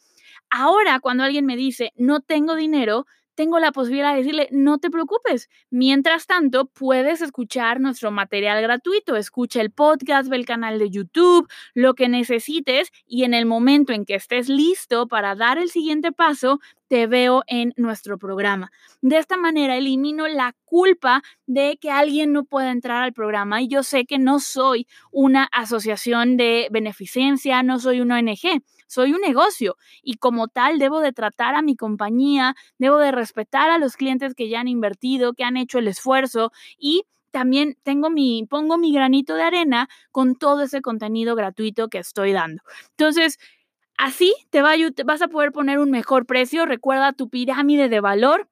[0.50, 3.06] Ahora, cuando alguien me dice, no tengo dinero,
[3.38, 5.48] tengo la posibilidad de decirle, no te preocupes.
[5.70, 9.14] Mientras tanto, puedes escuchar nuestro material gratuito.
[9.14, 13.92] Escucha el podcast, ve el canal de YouTube, lo que necesites y en el momento
[13.92, 16.58] en que estés listo para dar el siguiente paso,
[16.88, 18.72] te veo en nuestro programa.
[19.02, 23.68] De esta manera elimino la culpa de que alguien no pueda entrar al programa y
[23.68, 29.20] yo sé que no soy una asociación de beneficencia, no soy una ONG soy un
[29.20, 33.96] negocio y como tal debo de tratar a mi compañía, debo de respetar a los
[33.96, 38.78] clientes que ya han invertido, que han hecho el esfuerzo y también tengo mi, pongo
[38.78, 42.62] mi granito de arena con todo ese contenido gratuito que estoy dando.
[42.90, 43.38] Entonces,
[43.96, 44.72] así te, va
[45.04, 46.66] vas a poder poner un mejor precio.
[46.66, 48.48] Recuerda tu pirámide de valor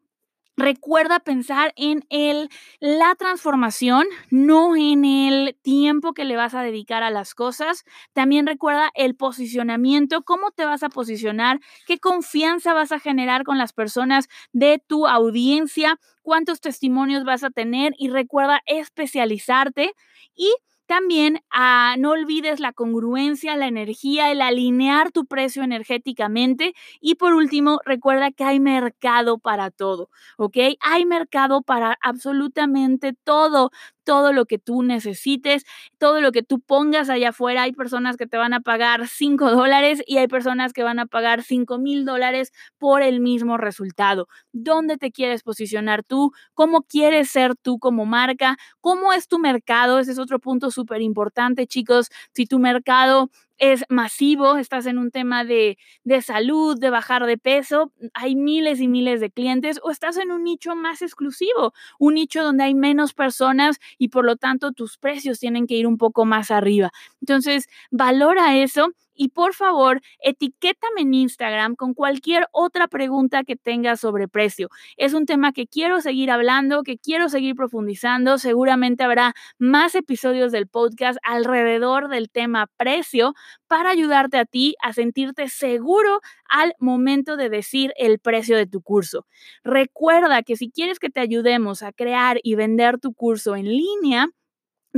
[0.58, 2.48] Recuerda pensar en el,
[2.80, 7.84] la transformación, no en el tiempo que le vas a dedicar a las cosas.
[8.14, 13.58] También recuerda el posicionamiento, cómo te vas a posicionar, qué confianza vas a generar con
[13.58, 19.92] las personas de tu audiencia, cuántos testimonios vas a tener y recuerda especializarte
[20.34, 20.54] y
[20.86, 26.74] también ah, no olvides la congruencia, la energía, el alinear tu precio energéticamente.
[27.00, 30.56] Y por último, recuerda que hay mercado para todo, ¿ok?
[30.80, 33.70] Hay mercado para absolutamente todo
[34.06, 35.64] todo lo que tú necesites,
[35.98, 37.62] todo lo que tú pongas allá afuera.
[37.64, 41.06] Hay personas que te van a pagar 5 dólares y hay personas que van a
[41.06, 44.28] pagar 5 mil dólares por el mismo resultado.
[44.52, 46.32] ¿Dónde te quieres posicionar tú?
[46.54, 48.56] ¿Cómo quieres ser tú como marca?
[48.80, 49.98] ¿Cómo es tu mercado?
[49.98, 52.08] Ese es otro punto súper importante, chicos.
[52.32, 57.38] Si tu mercado es masivo, estás en un tema de, de, salud, de bajar de
[57.38, 62.14] peso, hay miles y miles de clientes o estás en un nicho más exclusivo, un
[62.14, 65.98] nicho donde hay menos personas y por lo tanto tus precios tienen que ir un
[65.98, 66.90] poco más arriba.
[67.20, 74.00] Entonces, valora eso y por favor, etiquétame en Instagram con cualquier otra pregunta que tengas
[74.00, 74.68] sobre precio.
[74.96, 78.38] Es un tema que quiero seguir hablando, que quiero seguir profundizando.
[78.38, 83.34] Seguramente habrá más episodios del podcast alrededor del tema precio
[83.66, 88.82] para ayudarte a ti a sentirte seguro al momento de decir el precio de tu
[88.82, 89.26] curso.
[89.64, 94.28] Recuerda que si quieres que te ayudemos a crear y vender tu curso en línea,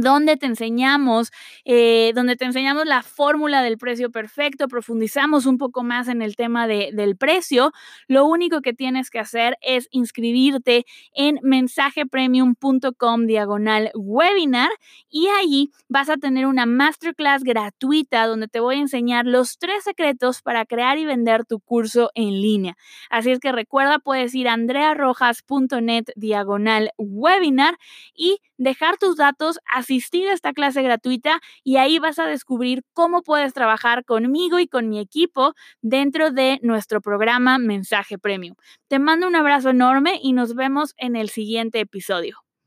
[0.00, 1.30] donde te enseñamos,
[1.64, 6.36] eh, donde te enseñamos la fórmula del precio perfecto, profundizamos un poco más en el
[6.36, 7.72] tema de, del precio.
[8.06, 14.70] Lo único que tienes que hacer es inscribirte en mensajepremium.com diagonal webinar
[15.08, 19.84] y ahí vas a tener una masterclass gratuita donde te voy a enseñar los tres
[19.84, 22.76] secretos para crear y vender tu curso en línea.
[23.10, 27.78] Así es que recuerda, puedes ir a andrearrojas.net diagonal webinar
[28.14, 29.58] y dejar tus datos,
[29.88, 34.68] asistir a esta clase gratuita y ahí vas a descubrir cómo puedes trabajar conmigo y
[34.68, 38.54] con mi equipo dentro de nuestro programa Mensaje Premium.
[38.88, 42.47] Te mando un abrazo enorme y nos vemos en el siguiente episodio.